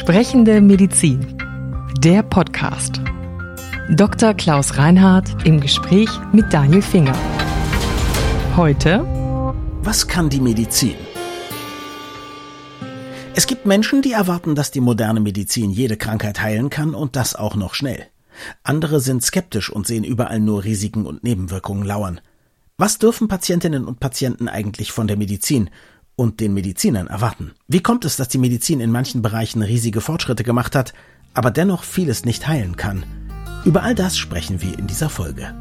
Sprechende 0.00 0.62
Medizin. 0.62 1.36
Der 1.98 2.22
Podcast. 2.22 3.02
Dr. 3.90 4.32
Klaus 4.32 4.78
Reinhardt 4.78 5.46
im 5.46 5.60
Gespräch 5.60 6.08
mit 6.32 6.50
Daniel 6.54 6.80
Finger. 6.80 7.14
Heute. 8.56 9.04
Was 9.82 10.08
kann 10.08 10.30
die 10.30 10.40
Medizin? 10.40 10.94
Es 13.34 13.46
gibt 13.46 13.66
Menschen, 13.66 14.00
die 14.00 14.12
erwarten, 14.12 14.54
dass 14.54 14.70
die 14.70 14.80
moderne 14.80 15.20
Medizin 15.20 15.70
jede 15.70 15.98
Krankheit 15.98 16.40
heilen 16.40 16.70
kann 16.70 16.94
und 16.94 17.14
das 17.14 17.36
auch 17.36 17.54
noch 17.54 17.74
schnell. 17.74 18.06
Andere 18.62 19.00
sind 19.00 19.22
skeptisch 19.22 19.68
und 19.68 19.86
sehen 19.86 20.04
überall 20.04 20.40
nur 20.40 20.64
Risiken 20.64 21.04
und 21.04 21.24
Nebenwirkungen 21.24 21.84
lauern. 21.84 22.22
Was 22.78 22.96
dürfen 22.96 23.28
Patientinnen 23.28 23.84
und 23.84 24.00
Patienten 24.00 24.48
eigentlich 24.48 24.92
von 24.92 25.08
der 25.08 25.18
Medizin 25.18 25.68
und 26.20 26.38
den 26.38 26.52
Medizinern 26.52 27.06
erwarten. 27.06 27.52
Wie 27.66 27.80
kommt 27.80 28.04
es, 28.04 28.16
dass 28.18 28.28
die 28.28 28.36
Medizin 28.36 28.80
in 28.80 28.90
manchen 28.90 29.22
Bereichen 29.22 29.62
riesige 29.62 30.02
Fortschritte 30.02 30.44
gemacht 30.44 30.76
hat, 30.76 30.92
aber 31.32 31.50
dennoch 31.50 31.82
vieles 31.82 32.26
nicht 32.26 32.46
heilen 32.46 32.76
kann? 32.76 33.04
Über 33.64 33.82
all 33.82 33.94
das 33.94 34.18
sprechen 34.18 34.60
wir 34.60 34.78
in 34.78 34.86
dieser 34.86 35.08
Folge. 35.08 35.54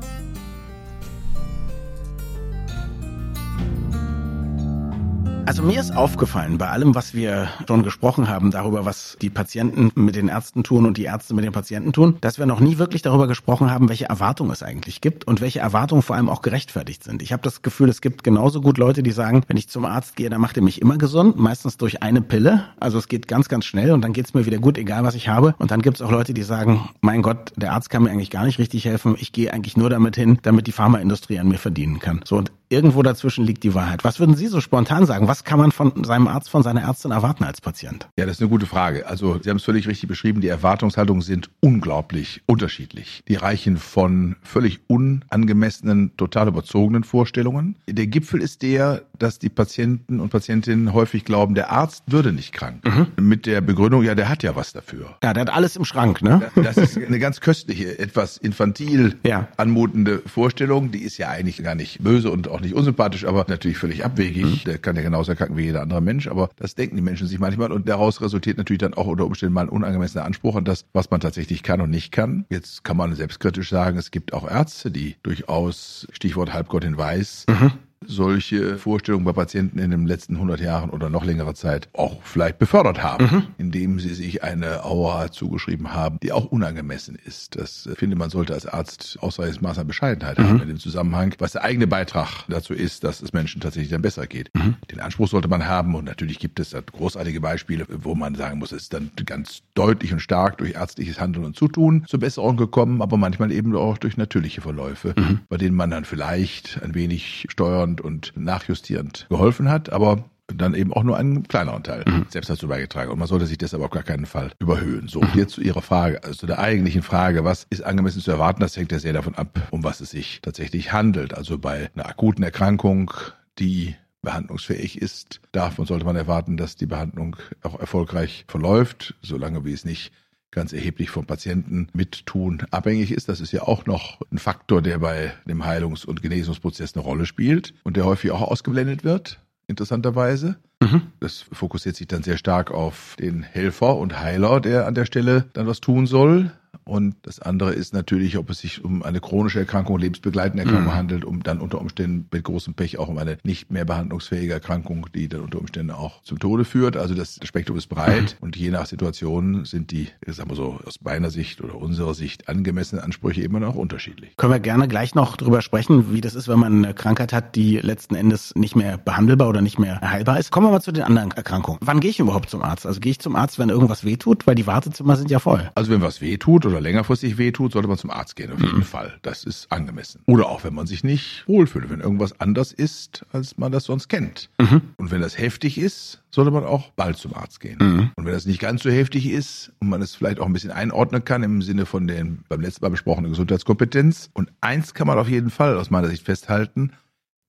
Also 5.50 5.64
mir 5.64 5.80
ist 5.80 5.98
aufgefallen, 5.98 6.60
bei 6.60 6.70
allem, 6.70 6.94
was 6.94 7.16
wir 7.16 7.50
schon 7.68 7.82
gesprochen 7.82 8.30
haben, 8.30 8.52
darüber, 8.52 8.86
was 8.86 9.18
die 9.20 9.32
Patienten 9.32 9.90
mit 9.96 10.16
den 10.16 10.28
Ärzten 10.28 10.62
tun 10.62 10.86
und 10.86 10.96
die 10.96 11.06
Ärzte 11.06 11.34
mit 11.34 11.44
den 11.44 11.54
Patienten 11.54 11.92
tun, 11.92 12.18
dass 12.22 12.38
wir 12.38 12.46
noch 12.46 12.60
nie 12.60 12.78
wirklich 12.78 13.02
darüber 13.02 13.26
gesprochen 13.26 13.72
haben, 13.72 13.90
welche 13.90 14.06
Erwartungen 14.06 14.52
es 14.52 14.62
eigentlich 14.62 15.02
gibt 15.02 15.26
und 15.26 15.42
welche 15.42 15.58
Erwartungen 15.58 16.04
vor 16.04 16.16
allem 16.16 16.30
auch 16.30 16.44
gerechtfertigt 16.44 17.04
sind. 17.04 17.24
Ich 17.24 17.34
habe 17.34 17.42
das 17.42 17.64
Gefühl, 17.64 17.90
es 17.90 18.02
gibt 18.02 18.24
genauso 18.24 18.62
gut 18.62 18.78
Leute, 18.78 19.02
die 19.02 19.10
sagen, 19.10 19.42
wenn 19.48 19.58
ich 19.58 19.70
zum 19.70 19.86
Arzt 19.86 20.16
gehe, 20.18 20.30
dann 20.30 20.40
macht 20.40 20.56
er 20.56 20.62
mich 20.62 20.84
immer 20.84 21.00
gesund, 21.00 21.40
meistens 21.40 21.78
durch 21.78 22.04
eine 22.04 22.22
Pille. 22.22 22.66
Also 22.80 23.00
es 23.00 23.08
geht 23.08 23.28
ganz, 23.28 23.50
ganz 23.50 23.66
schnell 23.66 23.92
und 23.92 24.02
dann 24.02 24.14
geht's 24.14 24.36
mir 24.36 24.46
wieder 24.46 24.60
gut, 24.60 24.78
egal 24.78 25.04
was 25.04 25.16
ich 25.16 25.30
habe. 25.30 25.56
Und 25.58 25.72
dann 25.72 25.82
gibt's 25.82 26.04
auch 26.04 26.12
Leute, 26.12 26.36
die 26.36 26.44
sagen, 26.44 26.92
mein 27.02 27.24
Gott, 27.24 27.54
der 27.56 27.74
Arzt 27.74 27.90
kann 27.90 28.04
mir 28.04 28.12
eigentlich 28.12 28.30
gar 28.30 28.46
nicht 28.46 28.60
richtig 28.60 28.86
helfen. 28.86 29.16
Ich 29.18 29.32
gehe 29.32 29.52
eigentlich 29.52 29.76
nur 29.76 29.90
damit 29.90 30.16
hin, 30.16 30.38
damit 30.44 30.68
die 30.68 30.74
Pharmaindustrie 30.74 31.40
an 31.40 31.48
mir 31.48 31.58
verdienen 31.58 31.98
kann. 31.98 32.22
So 32.24 32.38
und 32.38 32.52
irgendwo 32.70 33.04
dazwischen 33.04 33.44
liegt 33.44 33.64
die 33.64 33.74
Wahrheit. 33.74 34.04
Was 34.04 34.20
würden 34.20 34.36
Sie 34.36 34.48
so 34.48 34.62
spontan 34.62 35.06
sagen? 35.06 35.28
Was 35.28 35.44
kann 35.44 35.60
man 35.60 35.72
von 35.72 36.04
seinem 36.04 36.28
Arzt, 36.28 36.50
von 36.50 36.64
seiner 36.64 36.82
Ärztin 36.82 37.12
erwarten 37.12 37.44
als 37.44 37.62
Patient? 37.62 38.08
Ja, 38.18 38.26
das 38.26 38.38
ist 38.38 38.42
eine 38.42 38.50
gute 38.50 38.68
Frage. 38.68 39.08
Also 39.08 39.40
Sie 39.42 39.50
haben 39.50 39.58
es 39.58 39.64
völlig 39.64 39.88
richtig 39.88 40.08
beschrieben. 40.08 40.42
Die 40.42 40.48
Erwartungshaltungen 40.48 41.22
sind 41.22 41.50
unglaublich 41.60 42.42
unterschiedlich. 42.46 43.24
Die 43.28 43.36
reichen 43.36 43.78
von 43.78 44.36
völlig 44.44 44.80
unangemessenen, 44.88 46.16
total 46.16 46.48
überzogenen 46.48 47.04
Vorstellungen. 47.04 47.76
Der 47.88 48.08
Gipfel 48.08 48.42
ist 48.42 48.62
der, 48.62 49.02
dass 49.18 49.40
die 49.40 49.50
Patienten 49.50 50.20
und 50.20 50.30
Patientinnen 50.30 50.94
häufig 50.94 51.26
glauben, 51.26 51.56
der 51.56 51.72
Arzt 51.72 52.04
würde 52.08 52.32
nicht 52.32 52.54
krank. 52.54 52.84
Mhm. 52.86 53.28
Mit 53.28 53.46
der 53.46 53.62
Begründung, 53.62 54.04
ja, 54.04 54.16
der 54.16 54.30
hat 54.30 54.44
ja 54.44 54.56
was 54.56 54.74
dafür. 54.74 55.18
Ja, 55.24 55.34
der 55.34 55.42
hat 55.42 55.50
alles 55.50 55.76
im 55.76 55.86
Schrank, 55.86 56.22
ne? 56.22 56.52
Das 56.56 56.78
ist 56.78 56.98
eine 56.98 57.20
ganz 57.20 57.42
köstliche, 57.42 57.98
etwas 57.98 58.38
infantil 58.38 59.18
ja. 59.26 59.48
anmutende 59.58 60.22
Vorstellung. 60.26 60.92
Die 60.92 61.00
ist 61.00 61.18
ja 61.18 61.30
eigentlich 61.30 61.64
gar 61.64 61.76
nicht 61.76 62.04
böse 62.04 62.32
und 62.32 62.48
auch 62.48 62.59
auch 62.60 62.64
nicht 62.64 62.76
unsympathisch, 62.76 63.26
aber 63.26 63.46
natürlich 63.48 63.78
völlig 63.78 64.06
abwegig. 64.06 64.46
Mhm. 64.46 64.60
Der 64.66 64.78
kann 64.78 64.96
ja 64.96 65.02
genauso 65.02 65.32
erkranken 65.32 65.58
wie 65.58 65.64
jeder 65.64 65.82
andere 65.82 66.02
Mensch, 66.02 66.28
aber 66.28 66.50
das 66.58 66.76
denken 66.76 66.96
die 66.96 67.02
Menschen 67.02 67.28
sich 67.28 67.40
manchmal 67.40 67.72
und 67.72 67.88
daraus 67.88 68.22
resultiert 68.22 68.58
natürlich 68.58 68.80
dann 68.80 68.94
auch 68.94 69.08
unter 69.08 69.26
Umständen 69.26 69.54
mal 69.54 69.62
ein 69.62 69.70
unangemessener 69.70 70.26
Anspruch 70.26 70.56
an 70.56 70.66
das, 70.66 70.86
was 70.94 71.10
man 71.10 71.22
tatsächlich 71.22 71.64
kann 71.64 71.82
und 71.82 71.90
nicht 71.90 72.12
kann. 72.12 72.46
Jetzt 72.50 72.84
kann 72.84 72.98
man 72.98 73.16
selbstkritisch 73.16 73.70
sagen, 73.70 73.98
es 73.98 74.12
gibt 74.12 74.34
auch 74.34 74.50
Ärzte, 74.50 74.92
die 74.92 75.16
durchaus, 75.24 76.08
Stichwort 76.12 76.54
Halbgott 76.54 76.84
in 76.84 76.98
Weiß, 76.98 77.46
mhm 77.50 77.72
solche 78.10 78.78
Vorstellungen 78.78 79.24
bei 79.24 79.34
Patienten 79.34 79.80
in 79.80 79.92
den 79.92 80.08
letzten 80.08 80.36
100 80.36 80.60
Jahren 80.60 80.90
oder 80.90 81.10
noch 81.10 81.24
längere 81.24 81.54
Zeit 81.54 81.88
auch 81.94 82.22
vielleicht 82.24 82.58
befördert 82.58 83.04
haben, 83.04 83.26
mhm. 83.26 83.44
indem 83.58 84.00
sie 84.00 84.14
sich 84.14 84.44
eine 84.44 84.84
Aura 84.84 85.32
zugeschrieben 85.32 85.94
haben, 85.94 86.20
die 86.22 86.32
auch 86.32 86.46
unangemessen 86.46 87.18
ist. 87.24 87.56
Das 87.56 87.86
äh, 87.86 87.96
finde 87.96 88.16
man 88.16 88.30
sollte 88.30 88.54
als 88.54 88.66
Arzt 88.66 89.18
ausreichendes 89.22 89.62
Maß 89.62 89.78
an 89.78 89.88
Bescheidenheit 89.88 90.40
mhm. 90.40 90.44
haben 90.44 90.62
in 90.62 90.68
dem 90.68 90.80
Zusammenhang, 90.80 91.36
was 91.38 91.52
der 91.52 91.64
eigene 91.64 91.88
Beitrag 91.88 92.46
dazu 92.48 92.74
ist, 92.74 93.04
dass 93.04 93.22
es 93.22 93.32
Menschen 93.32 93.62
tatsächlich 93.62 93.92
dann 93.92 94.02
besser 94.02 94.26
geht. 94.26 94.50
Mhm. 94.56 94.76
Den 94.92 95.00
Anspruch 95.00 95.28
sollte 95.28 95.48
man 95.48 95.68
haben 95.68 95.94
und 95.96 96.06
natürlich 96.06 96.40
gibt 96.40 96.60
es 96.60 96.72
da 96.72 96.82
großartige 96.82 97.42
Beispiele, 97.42 97.86
wo 97.90 98.16
man 98.16 98.34
sagen 98.36 98.60
muss, 98.60 98.72
es 98.72 98.84
ist 98.84 98.94
dann 98.94 99.12
ganz 99.26 99.62
deutlich 99.76 100.12
und 100.14 100.20
stark 100.20 100.58
durch 100.58 100.74
ärztliches 100.74 101.20
Handeln 101.20 101.46
und 101.46 101.56
Zutun 101.56 102.06
zur 102.08 102.20
Besserung 102.20 102.58
gekommen, 102.58 103.02
aber 103.02 103.18
manchmal 103.18 103.52
eben 103.52 103.76
auch 103.76 103.98
durch 104.00 104.18
natürliche 104.18 104.62
Verläufe, 104.62 105.14
mhm. 105.16 105.42
bei 105.48 105.58
denen 105.58 105.76
man 105.76 105.92
dann 105.92 106.06
vielleicht 106.06 106.82
ein 106.82 106.96
wenig 106.96 107.46
steuern 107.50 107.99
aufbauend 108.00 108.02
und 108.02 108.34
nachjustierend 108.36 109.28
geholfen 109.30 109.70
hat, 109.70 109.92
aber 109.92 110.24
dann 110.48 110.74
eben 110.74 110.92
auch 110.94 111.04
nur 111.04 111.16
einen 111.16 111.48
kleineren 111.48 111.84
Teil 111.84 112.04
mhm. 112.08 112.26
selbst 112.30 112.50
dazu 112.50 112.68
beigetragen. 112.68 113.12
Und 113.12 113.20
man 113.20 113.28
sollte 113.28 113.46
sich 113.46 113.60
deshalb 113.60 113.84
auf 113.84 113.92
gar 113.92 114.02
keinen 114.02 114.26
Fall 114.26 114.52
überhöhen. 114.58 115.08
So, 115.08 115.20
und 115.20 115.36
jetzt 115.36 115.54
zu 115.54 115.62
Ihrer 115.62 115.84
Frage, 115.84 116.24
also 116.24 116.40
zu 116.40 116.48
der 116.48 116.58
eigentlichen 116.58 117.04
Frage, 117.04 117.44
was 117.44 117.68
ist 117.70 117.84
angemessen 117.84 118.22
zu 118.22 118.32
erwarten, 118.32 118.62
das 118.62 118.76
hängt 118.76 118.92
ja 118.92 118.98
sehr 118.98 119.14
davon 119.14 119.36
ab, 119.36 119.60
um 119.70 119.84
was 119.84 120.02
es 120.02 120.10
sich 120.10 120.42
tatsächlich 120.42 120.92
handelt. 120.92 121.36
Also 121.36 121.60
bei 121.60 121.92
einer 121.94 122.08
akuten 122.08 122.44
Erkrankung, 122.44 123.12
die 123.60 123.96
behandlungsfähig 124.24 125.00
ist, 125.00 125.40
darf 125.52 125.78
und 125.78 125.86
sollte 125.86 126.06
man 126.06 126.16
erwarten, 126.16 126.58
dass 126.58 126.76
die 126.76 126.88
Behandlung 126.88 127.36
auch 127.62 127.80
erfolgreich 127.80 128.46
verläuft, 128.48 129.14
solange 129.22 129.66
wie 129.66 129.74
es 129.74 129.86
nicht 129.86 130.12
ganz 130.52 130.74
erheblich 130.74 131.10
vom 131.10 131.26
Patienten 131.26 131.88
mittun 131.94 132.64
abhängig 132.72 133.12
ist. 133.12 133.30
Das 133.30 133.40
ist 133.40 133.52
ja 133.52 133.64
auch 133.64 133.86
noch 133.86 134.20
ein 134.32 134.40
Faktor, 134.40 134.82
der 134.82 135.00
bei 135.00 135.34
dem 135.46 135.66
Heilungs- 135.66 136.06
und 136.06 136.22
Genesungsprozess 136.22 136.96
eine 136.96 137.04
Rolle 137.04 137.26
spielt 137.26 137.74
und 137.84 137.98
der 137.98 138.06
häufig 138.06 138.32
auch 138.32 138.42
ausgeblendet 138.42 139.04
wird, 139.04 139.40
interessanterweise. 139.68 140.58
Mhm. 140.82 141.02
Das 141.20 141.46
fokussiert 141.52 141.96
sich 141.96 142.08
dann 142.08 142.24
sehr 142.24 142.38
stark 142.38 142.72
auf 142.72 143.16
den 143.20 143.44
Helfer 143.44 143.98
und 143.98 144.20
Heiler, 144.20 144.60
der 144.62 144.88
an 144.88 144.96
der 144.96 145.06
Stelle 145.06 145.46
dann 145.54 145.68
was 145.68 145.82
tun 145.82 146.08
soll. 146.08 146.52
Und 146.84 147.16
das 147.24 147.40
andere 147.40 147.74
ist 147.74 147.94
natürlich, 147.94 148.38
ob 148.38 148.50
es 148.50 148.60
sich 148.60 148.84
um 148.84 149.04
eine 149.04 149.20
chronische 149.20 149.60
Erkrankung, 149.60 150.00
lebensbegleitende 150.00 150.64
Erkrankung 150.64 150.92
mhm. 150.92 150.98
handelt, 150.98 151.26
um 151.26 151.44
dann 151.44 151.60
unter 151.60 151.80
Umständen 151.80 152.28
mit 152.32 152.44
großem 152.44 152.74
Pech 152.74 152.98
auch 152.98 153.08
um 153.08 153.18
eine 153.18 153.38
nicht 153.44 153.72
mehr 153.72 153.86
behandlungsfähige 153.86 154.54
Erkrankung, 154.54 155.08
die 155.14 155.28
dann 155.28 155.42
unter 155.42 155.60
Umständen 155.60 155.92
auch 155.92 156.24
zum 156.24 156.40
Tode 156.40 156.66
führt. 156.66 156.98
Also 156.98 157.14
das 157.14 157.40
Spektrum 157.44 157.78
ist 157.78 157.88
breit 157.88 158.38
mhm. 158.40 158.44
und 158.44 158.56
je 158.56 158.72
nach 158.72 158.86
Situation 158.86 159.66
sind 159.66 159.92
die, 159.92 160.08
sagen 160.26 160.50
wir 160.50 160.56
so, 160.56 160.80
aus 160.86 161.02
meiner 161.02 161.30
Sicht 161.30 161.62
oder 161.62 161.76
unserer 161.76 162.14
Sicht 162.14 162.50
angemessenen 162.50 163.04
Ansprüche 163.04 163.42
immer 163.42 163.60
noch 163.60 163.76
unterschiedlich. 163.76 164.36
Können 164.38 164.54
wir 164.54 164.60
gerne 164.60 164.88
gleich 164.88 165.16
noch 165.16 165.38
drüber 165.38 165.62
sprechen, 165.62 166.14
wie 166.14 166.22
das 166.22 166.36
ist, 166.36 166.48
wenn 166.48 166.60
man 166.60 166.84
eine 166.84 166.94
Krankheit 166.94 167.34
hat, 167.34 167.56
die 167.56 167.78
letzten 167.78 168.16
Endes 168.16 168.54
nicht 168.56 168.76
mehr 168.76 168.98
behandelbar 168.98 169.50
oder 169.50 169.62
nicht 169.62 169.80
mehr 169.80 170.02
heilbar 170.02 170.40
ist. 170.40 170.52
Kommen 170.52 170.68
wir 170.68 170.72
mal 170.72 170.82
zu 170.82 170.92
den 170.92 171.04
anderen 171.04 171.32
Erkrankungen. 171.32 171.80
Wann 171.84 172.00
gehe 172.00 172.10
ich 172.10 172.20
überhaupt 172.20 172.50
zum 172.50 172.64
Arzt? 172.64 172.86
Also 172.86 173.00
gehe 173.00 173.12
ich 173.12 173.20
zum 173.20 173.36
Arzt, 173.36 173.60
wenn 173.60 173.70
irgendwas 173.70 174.04
wehtut, 174.04 174.48
weil 174.48 174.56
die 174.56 174.68
Wartezimmer 174.68 175.16
sind 175.16 175.30
ja 175.30 175.40
voll. 175.40 175.70
Also 175.76 175.92
wenn 175.92 176.02
was 176.02 176.22
wehtut 176.22 176.59
oder 176.66 176.82
längerfristig 176.82 177.38
wehtut, 177.38 177.74
sollte 177.74 177.88
man 177.88 177.98
zum 177.98 178.10
Arzt 178.10 178.36
gehen, 178.36 178.52
auf 178.52 178.62
jeden 178.62 178.78
mhm. 178.78 178.84
Fall. 178.84 179.18
Das 179.22 179.44
ist 179.44 179.72
angemessen. 179.72 180.22
Oder 180.26 180.48
auch 180.48 180.64
wenn 180.64 180.74
man 180.74 180.88
sich 180.88 181.04
nicht 181.04 181.44
wohlfühlt, 181.48 181.90
wenn 181.90 182.00
irgendwas 182.00 182.40
anders 182.40 182.72
ist, 182.72 183.26
als 183.32 183.58
man 183.58 183.72
das 183.72 183.86
sonst 183.86 184.08
kennt. 184.08 184.50
Mhm. 184.60 184.82
Und 184.98 185.12
wenn 185.12 185.22
das 185.22 185.38
heftig 185.38 185.78
ist, 185.78 186.22
sollte 186.32 186.52
man 186.52 186.64
auch 186.64 186.92
bald 186.92 187.18
zum 187.18 187.34
Arzt 187.34 187.60
gehen. 187.60 187.78
Mhm. 187.80 188.12
Und 188.16 188.26
wenn 188.26 188.34
das 188.34 188.46
nicht 188.46 188.60
ganz 188.60 188.84
so 188.84 188.90
heftig 188.90 189.30
ist 189.30 189.72
und 189.80 189.90
man 189.90 190.02
es 190.02 190.16
vielleicht 190.16 190.40
auch 190.40 190.46
ein 190.46 190.54
bisschen 190.54 190.72
einordnen 190.72 191.24
kann 191.24 191.44
im 191.44 191.62
Sinne 191.62 191.86
von 191.86 192.08
den 192.08 192.44
beim 192.50 192.62
letzten 192.62 192.86
Mal 192.86 192.90
besprochenen 192.90 193.32
Gesundheitskompetenz. 193.32 194.30
Und 194.34 194.52
eins 194.62 194.94
kann 194.94 195.08
man 195.08 195.18
auf 195.18 195.30
jeden 195.30 195.50
Fall 195.50 195.78
aus 195.78 195.90
meiner 195.90 196.08
Sicht 196.08 196.26
festhalten, 196.26 196.92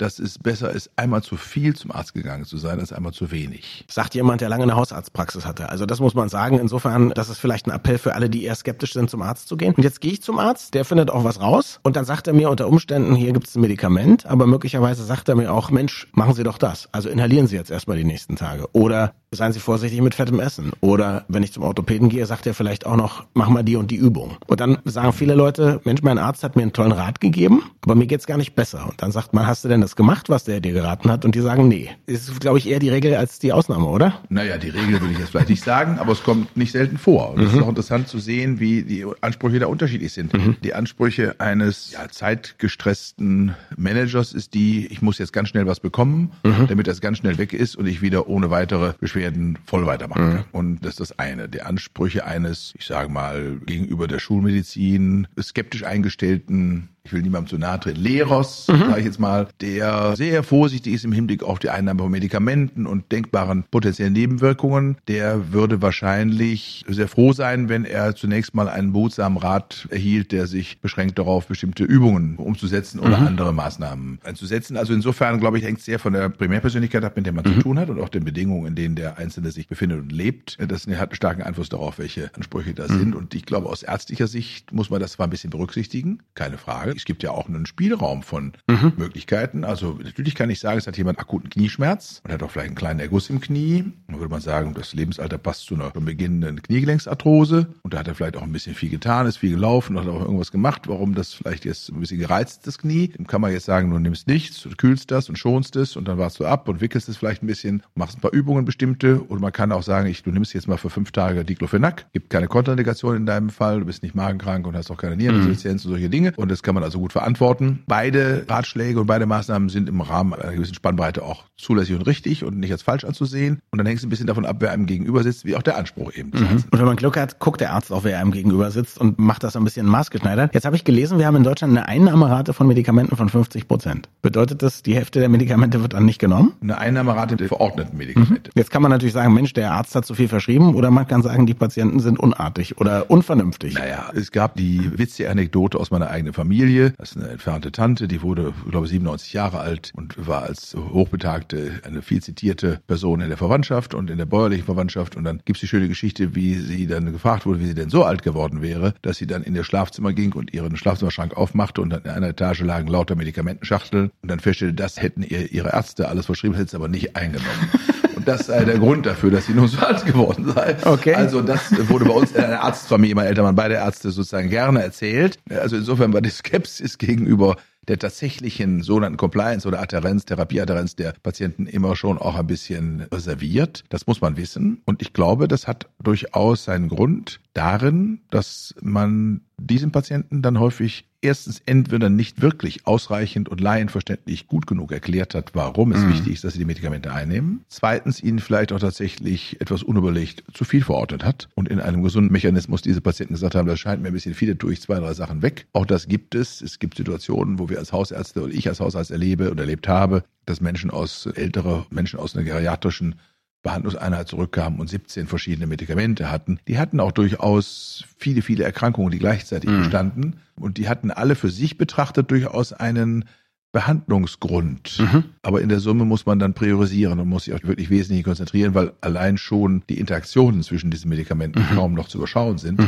dass 0.01 0.19
es 0.19 0.39
besser 0.39 0.71
ist, 0.71 0.91
einmal 0.97 1.23
zu 1.23 1.37
viel 1.37 1.75
zum 1.77 1.93
Arzt 1.93 2.15
gegangen 2.15 2.45
zu 2.45 2.57
sein, 2.57 2.81
als 2.81 2.93
einmal 2.93 3.13
zu 3.13 3.31
wenig. 3.31 3.85
Sagt 3.89 4.15
jemand, 4.15 4.41
der 4.41 4.49
lange 4.49 4.63
eine 4.63 4.77
Hausarztpraxis 4.77 5.45
hatte. 5.45 5.69
Also 5.69 5.87
das 5.87 6.01
muss 6.01 6.15
man 6.15 6.29
sagen. 6.29 6.59
Insofern, 6.59 7.11
das 7.11 7.29
ist 7.29 7.39
vielleicht 7.39 7.67
ein 7.67 7.71
Appell 7.71 7.99
für 7.99 8.15
alle, 8.15 8.31
die 8.31 8.45
eher 8.45 8.55
skeptisch 8.55 8.95
sind, 8.95 9.11
zum 9.11 9.23
Arzt 9.23 9.49
zu 9.49 9.57
gehen. 9.57 9.75
Und 9.75 9.83
jetzt 9.83 10.01
gehe 10.01 10.13
ich 10.13 10.23
zum 10.23 10.39
Arzt, 10.39 10.75
der 10.75 10.85
findet 10.85 11.11
auch 11.11 11.25
was 11.25 11.41
raus 11.41 11.81
und 11.83 11.97
dann 11.97 12.05
sagt 12.05 12.27
er 12.27 12.33
mir 12.33 12.51
unter 12.51 12.69
Umständen, 12.69 13.15
hier 13.15 13.33
gibt 13.33 13.49
es 13.49 13.57
ein 13.57 13.61
Medikament, 13.61 14.27
aber 14.27 14.47
möglicherweise 14.47 15.05
sagt 15.05 15.29
er 15.29 15.35
mir 15.35 15.53
auch, 15.53 15.71
Mensch, 15.71 16.09
machen 16.13 16.35
Sie 16.35 16.45
doch 16.45 16.59
das. 16.59 16.89
Also 16.93 17.09
inhalieren 17.09 17.47
Sie 17.47 17.57
jetzt 17.57 17.71
erstmal 17.71 17.97
die 17.97 18.05
nächsten 18.05 18.37
Tage. 18.37 18.67
Oder 18.73 19.13
seien 19.33 19.53
Sie 19.53 19.61
vorsichtig 19.61 20.01
mit 20.01 20.17
fettem 20.17 20.41
Essen. 20.41 20.73
Oder 20.81 21.25
wenn 21.29 21.45
ich 21.45 21.53
zum 21.53 21.63
Orthopäden 21.63 22.09
gehe, 22.09 22.27
sagt 22.27 22.49
er 22.49 22.55
vielleicht 22.55 22.85
auch 22.85 22.97
noch, 22.97 23.27
mach 23.33 23.49
mal 23.49 23.63
die 23.63 23.77
und 23.77 23.91
die 23.93 23.97
Übung. 23.97 24.37
Und 24.49 24.61
dann 24.61 24.79
sagen 24.85 25.13
viele 25.13 25.35
Leute, 25.35 25.81
Mensch, 25.85 26.03
mein 26.03 26.19
Arzt 26.19 26.43
hat 26.43 26.57
mir 26.57 26.63
einen 26.63 26.73
tollen 26.73 26.91
Rat 26.91 27.21
gegeben, 27.21 27.63
aber 27.83 27.95
mir 27.95 28.07
geht's 28.07 28.27
gar 28.27 28.39
nicht 28.39 28.57
besser. 28.57 28.89
Und 28.89 29.01
dann 29.03 29.13
sagt 29.13 29.33
man, 29.33 29.47
hast 29.47 29.65
du 29.65 29.69
denn 29.69 29.83
das 29.83 29.95
gemacht, 29.95 30.31
was 30.31 30.45
der 30.45 30.61
dir 30.61 30.73
geraten 30.73 31.11
hat? 31.11 31.25
Und 31.25 31.37
die 31.37 31.41
sagen, 31.41 31.69
nee. 31.69 31.91
Ist, 32.07 32.41
glaube 32.41 32.59
ich, 32.59 32.69
eher 32.69 32.81
die 32.81 32.89
Regel 32.89 33.15
als 33.15 33.39
die 33.39 33.53
Ausnahme, 33.53 33.87
oder? 33.87 34.15
Naja, 34.31 34.59
die 34.59 34.71
Regel 34.71 35.01
würde 35.01 35.13
ich 35.13 35.21
jetzt 35.21 35.31
vielleicht 35.31 35.51
nicht 35.51 35.63
sagen, 35.63 36.01
aber 36.01 36.11
es 36.11 36.25
kommt 36.25 36.57
nicht 36.57 36.73
selten 36.73 36.99
vor. 36.99 37.31
Und 37.31 37.43
es 37.43 37.53
mhm. 37.53 37.59
ist 37.59 37.65
auch 37.65 37.69
interessant 37.69 38.09
zu 38.09 38.19
sehen, 38.19 38.59
wie 38.59 38.83
die 38.83 39.07
Ansprüche 39.21 39.61
da 39.61 39.69
unterschiedlich 39.69 40.13
sind. 40.13 40.33
Mhm. 40.33 40.57
Die 40.65 40.75
Ansprüche 40.75 41.37
eines 41.39 41.93
ja, 41.93 42.09
zeitgestressten 42.09 43.55
Managers 43.77 44.33
ist 44.33 44.55
die, 44.55 44.89
ich 44.89 45.03
muss 45.03 45.19
jetzt 45.19 45.33
ganz 45.33 45.51
schnell 45.51 45.67
was 45.67 45.79
bekommen, 45.79 46.33
mhm. 46.43 46.67
damit 46.67 46.89
das 46.89 47.01
ganz 47.01 47.19
schnell 47.19 47.39
weg 47.39 47.53
ist 47.53 47.77
und 47.77 47.87
ich 47.87 48.03
wieder 48.03 48.29
ohne 48.29 48.51
weitere 48.51 48.95
Beschwerden 48.99 49.20
Beschwerden 49.21 49.59
voll 49.67 49.87
weitermachen 49.87 50.33
mhm. 50.33 50.45
Und 50.53 50.81
das 50.81 50.93
ist 50.93 51.01
das 51.01 51.19
eine. 51.19 51.49
Die 51.49 51.63
Ansprüche 51.63 52.25
eines, 52.25 52.75
ich 52.79 52.87
sage 52.87 53.11
mal, 53.11 53.61
gegenüber 53.67 54.09
der 54.09 54.19
Schulmedizin 54.19 55.29
skeptisch 55.41 55.85
eingestellten 55.85 56.89
ich 57.05 57.13
will 57.13 57.23
niemandem 57.23 57.49
zu 57.49 57.59
nahe 57.59 57.81
treten, 57.81 58.01
Leros, 58.01 58.69
mhm. 58.69 58.79
sage 58.79 59.01
ich 59.01 59.07
jetzt 59.07 59.21
mal, 59.21 59.49
der 59.61 60.17
sehr 60.17 60.43
vorsichtig 60.43 60.95
ist 60.95 61.05
im 61.05 61.13
Hinblick 61.13 61.43
auf 61.43 61.59
die 61.59 61.71
Einnahme 61.71 62.03
von 62.03 62.11
Medikamenten 62.11 62.87
und 62.87 63.11
denkbaren 63.13 63.65
potenziellen 63.71 64.13
Nebenwirkungen, 64.13 64.97
der 65.09 65.53
würde 65.53 65.83
wahrscheinlich 65.83 66.85
sehr 66.89 67.09
froh 67.09 67.33
sein, 67.33 67.69
wenn 67.69 67.85
er 67.85 68.15
zunächst 68.15 68.55
mal 68.55 68.69
einen 68.69 68.93
behutsamen 68.93 69.39
Rat 69.39 69.89
erhielt, 69.91 70.33
der 70.33 70.47
sich 70.47 70.81
beschränkt 70.81 71.19
darauf, 71.19 71.47
bestimmte 71.47 71.85
Übungen 71.85 72.37
umzusetzen 72.37 73.01
oder 73.01 73.19
mhm. 73.19 73.27
andere 73.29 73.53
Maßnahmen 73.53 74.19
einzusetzen. 74.23 74.77
Also 74.77 74.93
insofern, 74.93 75.41
glaube 75.41 75.59
ich, 75.59 75.65
hängt 75.65 75.81
sehr 75.81 75.99
von 75.99 76.13
der 76.13 76.29
Primärpersönlichkeit 76.29 77.05
ab, 77.05 77.17
mit 77.17 77.27
der 77.27 77.33
man 77.33 77.45
mhm. 77.45 77.55
zu 77.55 77.61
tun 77.61 77.79
hat 77.79 77.89
und 77.91 78.01
auch 78.01 78.09
den 78.09 78.25
Bedingungen, 78.25 78.67
in 78.67 78.75
denen 78.75 78.95
der 78.95 79.19
Einzelne 79.19 79.51
sich 79.51 79.69
befindet 79.69 80.01
und 80.01 80.13
lebt. 80.13 80.59
Das 80.61 80.87
hat 80.87 81.01
einen 81.09 81.15
starken 81.15 81.43
Einfluss 81.43 81.69
darauf, 81.69 81.99
welche 81.99 82.35
Ansprüche 82.35 82.75
da 82.75 82.85
mhm. 82.89 82.99
sind. 82.99 83.15
Und 83.15 83.35
ich 83.35 83.47
glaube, 83.47 83.69
aus 83.69 83.83
ärztlicher 83.83 84.27
Sicht 84.27 84.73
muss 84.73 84.91
man 84.91 85.01
das 85.01 85.13
zwar 85.13 85.27
ein 85.27 85.31
bisschen 85.31 85.51
berücksichtigen, 85.51 86.21
keine 86.35 86.59
Frage. 86.59 86.90
Es 86.97 87.05
gibt 87.05 87.23
ja 87.23 87.31
auch 87.31 87.49
einen 87.49 87.67
Spielraum 87.67 88.23
von 88.23 88.53
mhm. 88.69 88.93
Möglichkeiten. 88.97 89.65
Also 89.65 89.99
natürlich 90.03 90.35
kann 90.35 90.51
ich 90.51 90.61
sagen, 90.61 90.79
es 90.79 90.87
hat 90.87 90.97
jemand 90.97 91.19
akuten 91.19 91.51
Knieschmerz 91.51 92.21
und 92.25 92.33
hat 92.33 92.43
auch 92.43 92.51
vielleicht 92.51 92.69
einen 92.69 92.77
kleinen 92.77 93.01
Erguss 93.01 93.31
im 93.31 93.41
Knie. 93.41 93.85
Dann 94.09 94.19
würde 94.19 94.31
man 94.31 94.41
sagen, 94.41 94.75
das 94.75 94.95
Lebensalter 94.95 95.39
passt 95.39 95.67
zu 95.67 95.75
einer 95.75 95.91
schon 95.93 96.05
beginnenden 96.05 96.63
Kniegelenksarthrose. 96.63 97.69
Und 97.83 97.95
da 97.95 97.99
hat 97.99 98.09
er 98.09 98.15
vielleicht 98.15 98.37
auch 98.37 98.43
ein 98.43 98.53
bisschen 98.53 98.75
viel 98.75 98.91
getan, 98.91 99.27
ist 99.27 99.39
viel 99.39 99.51
gelaufen, 99.51 99.99
hat 99.99 100.07
auch 100.07 100.21
irgendwas 100.21 100.53
gemacht. 100.53 100.89
Warum 100.89 101.15
das 101.15 101.35
vielleicht 101.35 101.65
jetzt 101.65 101.91
ein 101.91 102.01
bisschen 102.01 102.19
gereizt 102.19 102.59
ist, 102.59 102.67
das 102.67 102.79
Knie? 102.79 103.09
Dem 103.09 103.27
kann 103.27 103.41
man 103.41 103.53
jetzt 103.53 103.67
sagen, 103.67 103.91
du 103.91 103.99
nimmst 103.99 104.27
nichts, 104.27 104.63
du 104.63 104.71
kühlst 104.71 105.11
das 105.11 105.29
und 105.29 105.37
schonst 105.37 105.77
es 105.77 105.97
und 105.97 106.09
dann 106.09 106.19
warst 106.19 106.41
du 106.41 106.47
ab 106.47 106.69
und 106.69 106.81
wickelst 106.81 107.09
es 107.09 107.17
vielleicht 107.17 107.43
ein 107.43 107.47
bisschen, 107.47 107.83
machst 107.95 108.19
ein 108.19 108.21
paar 108.21 108.33
Übungen 108.33 108.65
bestimmte. 108.65 109.27
Oder 109.29 109.41
man 109.41 109.53
kann 109.53 109.73
auch 109.73 109.83
sagen, 109.83 110.07
ich, 110.09 110.23
du 110.23 110.31
nimmst 110.31 110.55
jetzt 110.55 110.69
mal 110.69 110.77
für 110.77 110.91
fünf 110.91 111.13
Tage 111.13 111.45
Diclofenac, 111.45 112.07
gibt 112.13 112.31
keine 112.31 112.49
Kontraindikation 112.49 113.17
in 113.17 113.27
deinem 113.27 113.51
Fall, 113.51 113.81
du 113.81 113.87
bist 113.87 114.03
nicht 114.03 114.15
magenkrank 114.15 114.67
und 114.67 114.77
hast 114.77 114.91
auch 114.91 114.97
keine 114.97 115.17
Niereninsuffizienz 115.17 115.85
mhm. 115.85 115.91
und 115.91 115.95
solche 115.95 116.11
Dinge. 116.11 116.33
Und 116.37 116.51
das 116.51 116.63
kann 116.63 116.75
man 116.75 116.80
also 116.83 116.99
gut 116.99 117.13
verantworten. 117.13 117.83
Beide 117.87 118.45
Ratschläge 118.49 119.01
und 119.01 119.07
beide 119.07 119.27
Maßnahmen 119.27 119.69
sind 119.69 119.89
im 119.89 120.01
Rahmen 120.01 120.35
einer 120.35 120.53
gewissen 120.53 120.75
Spannbreite 120.75 121.23
auch 121.25 121.45
zulässig 121.57 121.97
und 121.97 122.03
richtig 122.03 122.45
und 122.45 122.59
nicht 122.59 122.73
als 122.73 122.83
falsch 122.83 123.05
anzusehen. 123.05 123.61
Und 123.71 123.79
dann 123.79 123.87
hängt 123.87 123.99
es 123.99 124.05
ein 124.05 124.11
bisschen 124.11 124.27
davon 124.27 124.47
ab, 124.47 124.57
wer 124.61 124.73
einem 124.73 124.87
gegenüber 124.87 125.23
sitzt, 125.23 125.45
wie 125.45 125.57
auch 125.57 125.63
der 125.63 125.77
Anspruch 125.77 126.13
eben. 126.15 126.31
Mhm. 126.31 126.65
Und 126.71 126.79
wenn 126.79 126.87
man 126.87 126.97
Glück 126.97 127.17
hat, 127.17 127.39
guckt 127.39 127.61
der 127.61 127.73
Arzt 127.73 127.93
auch, 127.93 128.05
wer 128.05 128.19
einem 128.19 128.33
gegenüber 128.33 128.71
sitzt 128.71 128.99
und 128.99 129.19
macht 129.19 129.43
das 129.43 129.57
ein 129.57 129.65
bisschen 129.65 129.87
maßgeschneidert. 129.87 130.55
Jetzt 130.55 130.65
habe 130.65 130.77
ich 130.77 130.85
gelesen, 130.85 131.19
wir 131.19 131.27
haben 131.27 131.37
in 131.37 131.45
Deutschland 131.45 131.77
eine 131.77 131.87
Einnahmerate 131.87 132.53
von 132.53 132.67
Medikamenten 132.67 133.17
von 133.17 133.29
50 133.29 133.69
Prozent. 133.69 134.09
Bedeutet 134.23 134.63
das, 134.63 134.83
die 134.83 134.95
Hälfte 134.95 135.21
der 135.21 135.29
Medikamente 135.29 135.83
wird 135.83 135.93
dann 135.93 136.05
nicht 136.05 136.19
genommen? 136.19 136.53
Eine 136.63 136.79
Einnahmerate 136.79 137.37
der 137.37 137.49
verordneten 137.49 137.97
Medikamente. 137.97 138.51
Mhm. 138.51 138.53
Jetzt 138.55 138.71
kann 138.71 138.83
man 138.83 138.91
natürlich 138.91 139.15
sagen, 139.15 139.33
Mensch, 139.35 139.53
der 139.53 139.73
Arzt 139.73 139.95
hat 139.95 140.07
zu 140.07 140.15
viel 140.15 140.29
verschrieben 140.29 140.75
oder 140.75 140.91
man 140.91 141.07
kann 141.07 141.23
sagen, 141.23 141.47
die 141.47 141.55
Patienten 141.55 142.01
sind 142.01 142.19
unartig 142.19 142.79
oder 142.79 143.11
unvernünftig. 143.11 143.75
Naja, 143.75 144.11
es 144.15 144.33
gab 144.33 144.57
die 144.57 144.99
witzige 144.99 145.31
Anekdote 145.31 145.79
aus 145.79 145.91
meiner 145.91 146.11
eigenen 146.11 146.33
Familie. 146.33 146.70
Das 146.99 147.13
ist 147.13 147.17
eine 147.17 147.29
entfernte 147.29 147.73
Tante, 147.73 148.09
die 148.09 148.23
wurde, 148.23 148.53
glaube 148.69 148.87
ich, 148.87 148.93
97 148.93 149.33
Jahre 149.33 149.61
alt 149.61 149.93
und 149.95 150.27
war 150.27 150.43
als 150.43 150.75
hochbetagte, 150.75 151.81
eine 151.85 152.03
viel 152.03 152.23
zitierte 152.23 152.81
Person 152.87 153.21
in 153.21 153.29
der 153.29 153.39
Verwandtschaft 153.39 153.95
und 153.95 154.11
in 154.11 154.19
der 154.19 154.27
bäuerlichen 154.27 154.65
Verwandtschaft. 154.65 155.17
Und 155.17 155.25
dann 155.25 155.41
gibt's 155.45 155.61
die 155.61 155.69
schöne 155.69 155.89
Geschichte, 155.89 156.35
wie 156.35 156.55
sie 156.55 156.87
dann 156.87 157.13
gefragt 157.13 157.47
wurde, 157.47 157.61
wie 157.61 157.67
sie 157.67 157.75
denn 157.75 157.91
so 157.91 158.05
alt 158.05 158.23
geworden 158.23 158.63
wäre, 158.63 158.95
dass 159.03 159.19
sie 159.19 159.27
dann 159.27 159.43
in 159.43 159.55
ihr 159.55 159.65
Schlafzimmer 159.65 160.13
ging 160.13 160.33
und 160.33 160.53
ihren 160.53 160.77
Schlafzimmerschrank 160.77 161.37
aufmachte 161.37 161.81
und 161.81 161.91
dann 161.91 162.03
in 162.03 162.11
einer 162.11 162.29
Etage 162.29 162.61
lagen 162.63 162.89
lauter 162.89 163.17
Medikamentenschachteln 163.17 164.11
und 164.23 164.31
dann 164.31 164.41
feststellte, 164.41 164.75
das 164.75 165.01
hätten 165.01 165.23
ihr 165.23 165.53
ihre 165.53 165.71
Ärzte 165.71 166.09
alles 166.09 166.27
verschrieben, 166.27 166.55
hätte 166.55 166.67
es 166.67 166.75
aber 166.75 166.89
nicht 166.89 167.17
eingenommen. 167.17 167.71
Und 168.21 168.29
das 168.29 168.49
sei 168.49 168.65
der 168.65 168.79
Grund 168.79 169.07
dafür, 169.07 169.31
dass 169.31 169.47
sie 169.47 169.55
nun 169.55 169.67
so 169.67 169.79
alt 169.87 170.05
geworden 170.05 170.53
sei. 170.55 170.77
Okay. 170.85 171.15
Also 171.15 171.41
das 171.41 171.73
wurde 171.89 172.05
bei 172.05 172.13
uns 172.13 172.33
in 172.33 172.45
einer 172.45 172.61
Arztfamilie, 172.61 173.15
mein 173.15 173.27
Eltern 173.27 173.47
waren 173.47 173.55
beide 173.55 173.77
Ärzte 173.77 174.11
sozusagen 174.11 174.51
gerne 174.51 174.83
erzählt. 174.83 175.39
Also 175.49 175.77
insofern 175.77 176.13
war 176.13 176.21
die 176.21 176.29
Skepsis 176.29 176.99
gegenüber 176.99 177.57
der 177.89 177.99
tatsächlichen 177.99 178.83
sogenannten 178.83 179.17
Compliance 179.17 179.67
oder 179.67 179.81
Adherenz, 179.81 180.27
Therapieadherenz 180.27 180.97
der 180.97 181.15
Patienten 181.23 181.67
immer 181.67 181.97
schon 181.97 182.19
auch 182.19 182.37
ein 182.37 182.47
bisschen 182.47 183.07
reserviert. 183.11 183.85
Das 183.89 184.07
muss 184.07 184.21
man 184.21 184.37
wissen. 184.37 184.83
Und 184.85 185.01
ich 185.01 185.15
glaube, 185.15 185.49
das 185.49 185.67
hat 185.67 185.89
durchaus 186.03 186.65
seinen 186.65 186.91
Grund 186.91 187.41
darin, 187.55 188.21
dass 188.31 188.75
man 188.83 189.41
diesen 189.67 189.93
Patienten 189.93 190.43
dann 190.43 190.59
häufig 190.59 191.07
erstens 191.23 191.61
entweder 191.67 192.09
nicht 192.09 192.41
wirklich 192.41 192.87
ausreichend 192.87 193.49
und 193.49 193.61
laienverständlich 193.61 194.47
gut 194.47 194.67
genug 194.67 194.91
erklärt 194.91 195.35
hat, 195.35 195.51
warum 195.55 195.93
es 195.93 196.01
mhm. 196.01 196.15
wichtig 196.15 196.33
ist, 196.35 196.45
dass 196.45 196.55
sie 196.55 196.59
die 196.59 196.65
Medikamente 196.65 197.13
einnehmen. 197.13 197.65
Zweitens 197.69 198.23
ihnen 198.23 198.39
vielleicht 198.39 198.73
auch 198.73 198.79
tatsächlich 198.79 199.61
etwas 199.61 199.83
unüberlegt 199.83 200.45
zu 200.55 200.65
viel 200.65 200.83
verordnet 200.83 201.25
hat 201.25 201.49
und 201.55 201.69
in 201.69 201.79
einem 201.81 202.03
gesunden 202.03 202.33
Mechanismus 202.33 202.81
diese 202.81 203.01
Patienten 203.01 203.35
gesagt 203.35 203.55
haben, 203.55 203.69
das 203.69 203.79
scheint 203.79 204.01
mir 204.03 204.09
ein 204.09 204.15
bisschen 204.15 204.35
viel, 204.35 204.57
tue 204.57 204.73
ich 204.73 204.81
zwei, 204.81 204.99
drei 204.99 205.13
Sachen 205.13 205.43
weg. 205.43 205.67
Auch 205.73 205.87
das 205.87 206.09
gibt 206.09 206.35
es. 206.35 206.63
Es 206.63 206.79
gibt 206.79 206.97
Situationen, 206.97 207.59
wo 207.59 207.69
wir 207.69 207.79
als 207.79 207.93
Hausärzte 207.93 208.43
oder 208.43 208.53
ich 208.53 208.69
als 208.69 208.81
Hausarzt 208.81 209.11
erlebe 209.11 209.51
und 209.51 209.61
erlebt 209.61 209.89
habe, 209.89 210.25
dass 210.47 210.61
Menschen 210.61 210.91
aus 210.91 211.27
ältere 211.27 211.87
Menschen 211.91 212.19
aus 212.19 212.35
einer 212.35 212.45
geriatrischen 212.45 213.17
Behandlungseinheit 213.63 214.29
zurückkamen 214.29 214.81
und 214.81 214.89
17 214.89 215.27
verschiedene 215.27 215.67
Medikamente 215.67 216.31
hatten. 216.31 216.59
Die 216.67 216.79
hatten 216.79 216.99
auch 216.99 217.13
durchaus 217.13 218.05
viele, 218.17 218.43
viele 218.43 218.65
Erkrankungen, 218.65 219.11
die 219.11 219.19
gleichzeitig 219.19 219.69
mhm. 219.69 219.79
bestanden. 219.79 220.37
Und 220.57 220.79
die 220.79 220.89
hatten 220.89 221.11
alle 221.11 221.35
für 221.35 221.51
sich 221.51 221.77
betrachtet 221.77 222.31
durchaus 222.31 222.73
einen 222.73 223.27
Behandlungsgrund. 223.73 224.99
Mhm. 224.99 225.25
Aber 225.43 225.61
in 225.61 225.69
der 225.69 225.81
Summe 225.81 226.05
muss 226.05 226.27
man 226.27 226.39
dann 226.39 226.55
priorisieren 226.55 227.21
und 227.21 227.29
muss 227.29 227.45
sich 227.45 227.55
auch 227.55 227.63
wirklich 227.63 227.91
wesentlich 227.91 228.25
konzentrieren, 228.25 228.75
weil 228.75 228.93
allein 229.01 229.39
schon 229.39 229.85
die 229.89 229.99
Interaktionen 229.99 230.63
zwischen 230.63 230.91
diesen 230.91 231.09
Medikamenten 231.09 231.61
mhm. 231.61 231.75
kaum 231.75 231.95
noch 231.95 232.09
zu 232.09 232.19
überschauen 232.19 232.59
sind. 232.59 232.81